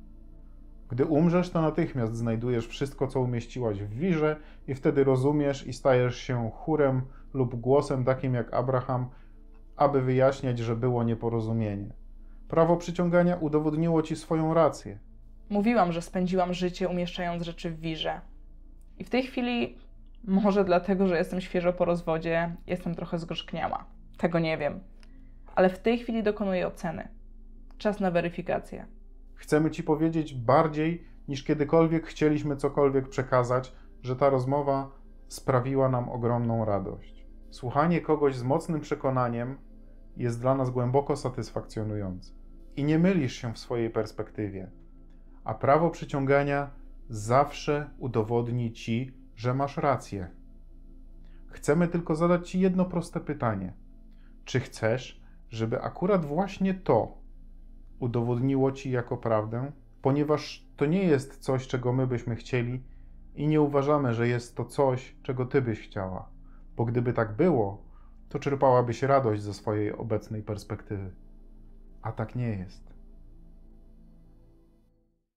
Gdy 0.90 1.04
umrzesz, 1.04 1.50
to 1.50 1.62
natychmiast 1.62 2.16
znajdujesz 2.16 2.68
wszystko, 2.68 3.06
co 3.06 3.20
umieściłaś 3.20 3.82
w 3.82 3.94
wirze, 3.94 4.36
i 4.68 4.74
wtedy 4.74 5.04
rozumiesz 5.04 5.66
i 5.66 5.72
stajesz 5.72 6.16
się 6.16 6.50
chórem 6.54 7.02
lub 7.34 7.60
głosem 7.60 8.04
takim 8.04 8.34
jak 8.34 8.54
Abraham, 8.54 9.08
aby 9.76 10.02
wyjaśniać, 10.02 10.58
że 10.58 10.76
było 10.76 11.04
nieporozumienie. 11.04 11.92
Prawo 12.48 12.76
przyciągania 12.76 13.36
udowodniło 13.36 14.02
ci 14.02 14.16
swoją 14.16 14.54
rację. 14.54 14.98
Mówiłam, 15.50 15.92
że 15.92 16.02
spędziłam 16.02 16.54
życie 16.54 16.88
umieszczając 16.88 17.42
rzeczy 17.42 17.70
w 17.70 17.80
wirze. 17.80 18.20
I 18.98 19.04
w 19.04 19.10
tej 19.10 19.22
chwili, 19.22 19.76
może 20.24 20.64
dlatego, 20.64 21.06
że 21.06 21.18
jestem 21.18 21.40
świeżo 21.40 21.72
po 21.72 21.84
rozwodzie, 21.84 22.56
jestem 22.66 22.94
trochę 22.94 23.18
zgorzkniała. 23.18 23.84
Tego 24.18 24.38
nie 24.38 24.58
wiem. 24.58 24.80
Ale 25.54 25.68
w 25.68 25.78
tej 25.78 25.98
chwili 25.98 26.22
dokonuję 26.22 26.66
oceny. 26.66 27.08
Czas 27.78 28.00
na 28.00 28.10
weryfikację. 28.10 28.86
Chcemy 29.38 29.70
ci 29.70 29.82
powiedzieć 29.82 30.34
bardziej 30.34 31.04
niż 31.28 31.44
kiedykolwiek 31.44 32.06
chcieliśmy 32.06 32.56
cokolwiek 32.56 33.08
przekazać, 33.08 33.74
że 34.02 34.16
ta 34.16 34.30
rozmowa 34.30 34.90
sprawiła 35.28 35.88
nam 35.88 36.08
ogromną 36.08 36.64
radość. 36.64 37.26
Słuchanie 37.50 38.00
kogoś 38.00 38.36
z 38.36 38.42
mocnym 38.42 38.80
przekonaniem 38.80 39.58
jest 40.16 40.40
dla 40.40 40.54
nas 40.54 40.70
głęboko 40.70 41.16
satysfakcjonujące. 41.16 42.32
I 42.76 42.84
nie 42.84 42.98
mylisz 42.98 43.32
się 43.32 43.52
w 43.54 43.58
swojej 43.58 43.90
perspektywie. 43.90 44.70
A 45.44 45.54
prawo 45.54 45.90
przyciągania 45.90 46.70
zawsze 47.08 47.90
udowodni 47.98 48.72
ci, 48.72 49.12
że 49.36 49.54
masz 49.54 49.76
rację. 49.76 50.30
Chcemy 51.46 51.88
tylko 51.88 52.16
zadać 52.16 52.50
ci 52.50 52.60
jedno 52.60 52.84
proste 52.84 53.20
pytanie: 53.20 53.72
czy 54.44 54.60
chcesz, 54.60 55.22
żeby 55.50 55.82
akurat 55.82 56.24
właśnie 56.26 56.74
to 56.74 57.18
udowodniło 58.00 58.72
ci 58.72 58.90
jako 58.90 59.16
prawdę? 59.16 59.72
Ponieważ 60.02 60.66
to 60.76 60.86
nie 60.86 61.04
jest 61.04 61.38
coś, 61.38 61.66
czego 61.66 61.92
my 61.92 62.06
byśmy 62.06 62.36
chcieli, 62.36 62.82
i 63.38 63.46
nie 63.46 63.60
uważamy, 63.60 64.14
że 64.14 64.28
jest 64.28 64.56
to 64.56 64.64
coś, 64.64 65.16
czego 65.22 65.46
ty 65.46 65.62
byś 65.62 65.80
chciała, 65.80 66.28
bo 66.76 66.84
gdyby 66.84 67.12
tak 67.12 67.36
było, 67.36 67.82
to 68.28 68.38
czerpałabyś 68.38 69.02
radość 69.02 69.42
ze 69.42 69.54
swojej 69.54 69.92
obecnej 69.92 70.42
perspektywy. 70.42 71.10
A 72.02 72.12
tak 72.12 72.36
nie 72.36 72.48
jest. 72.48 72.87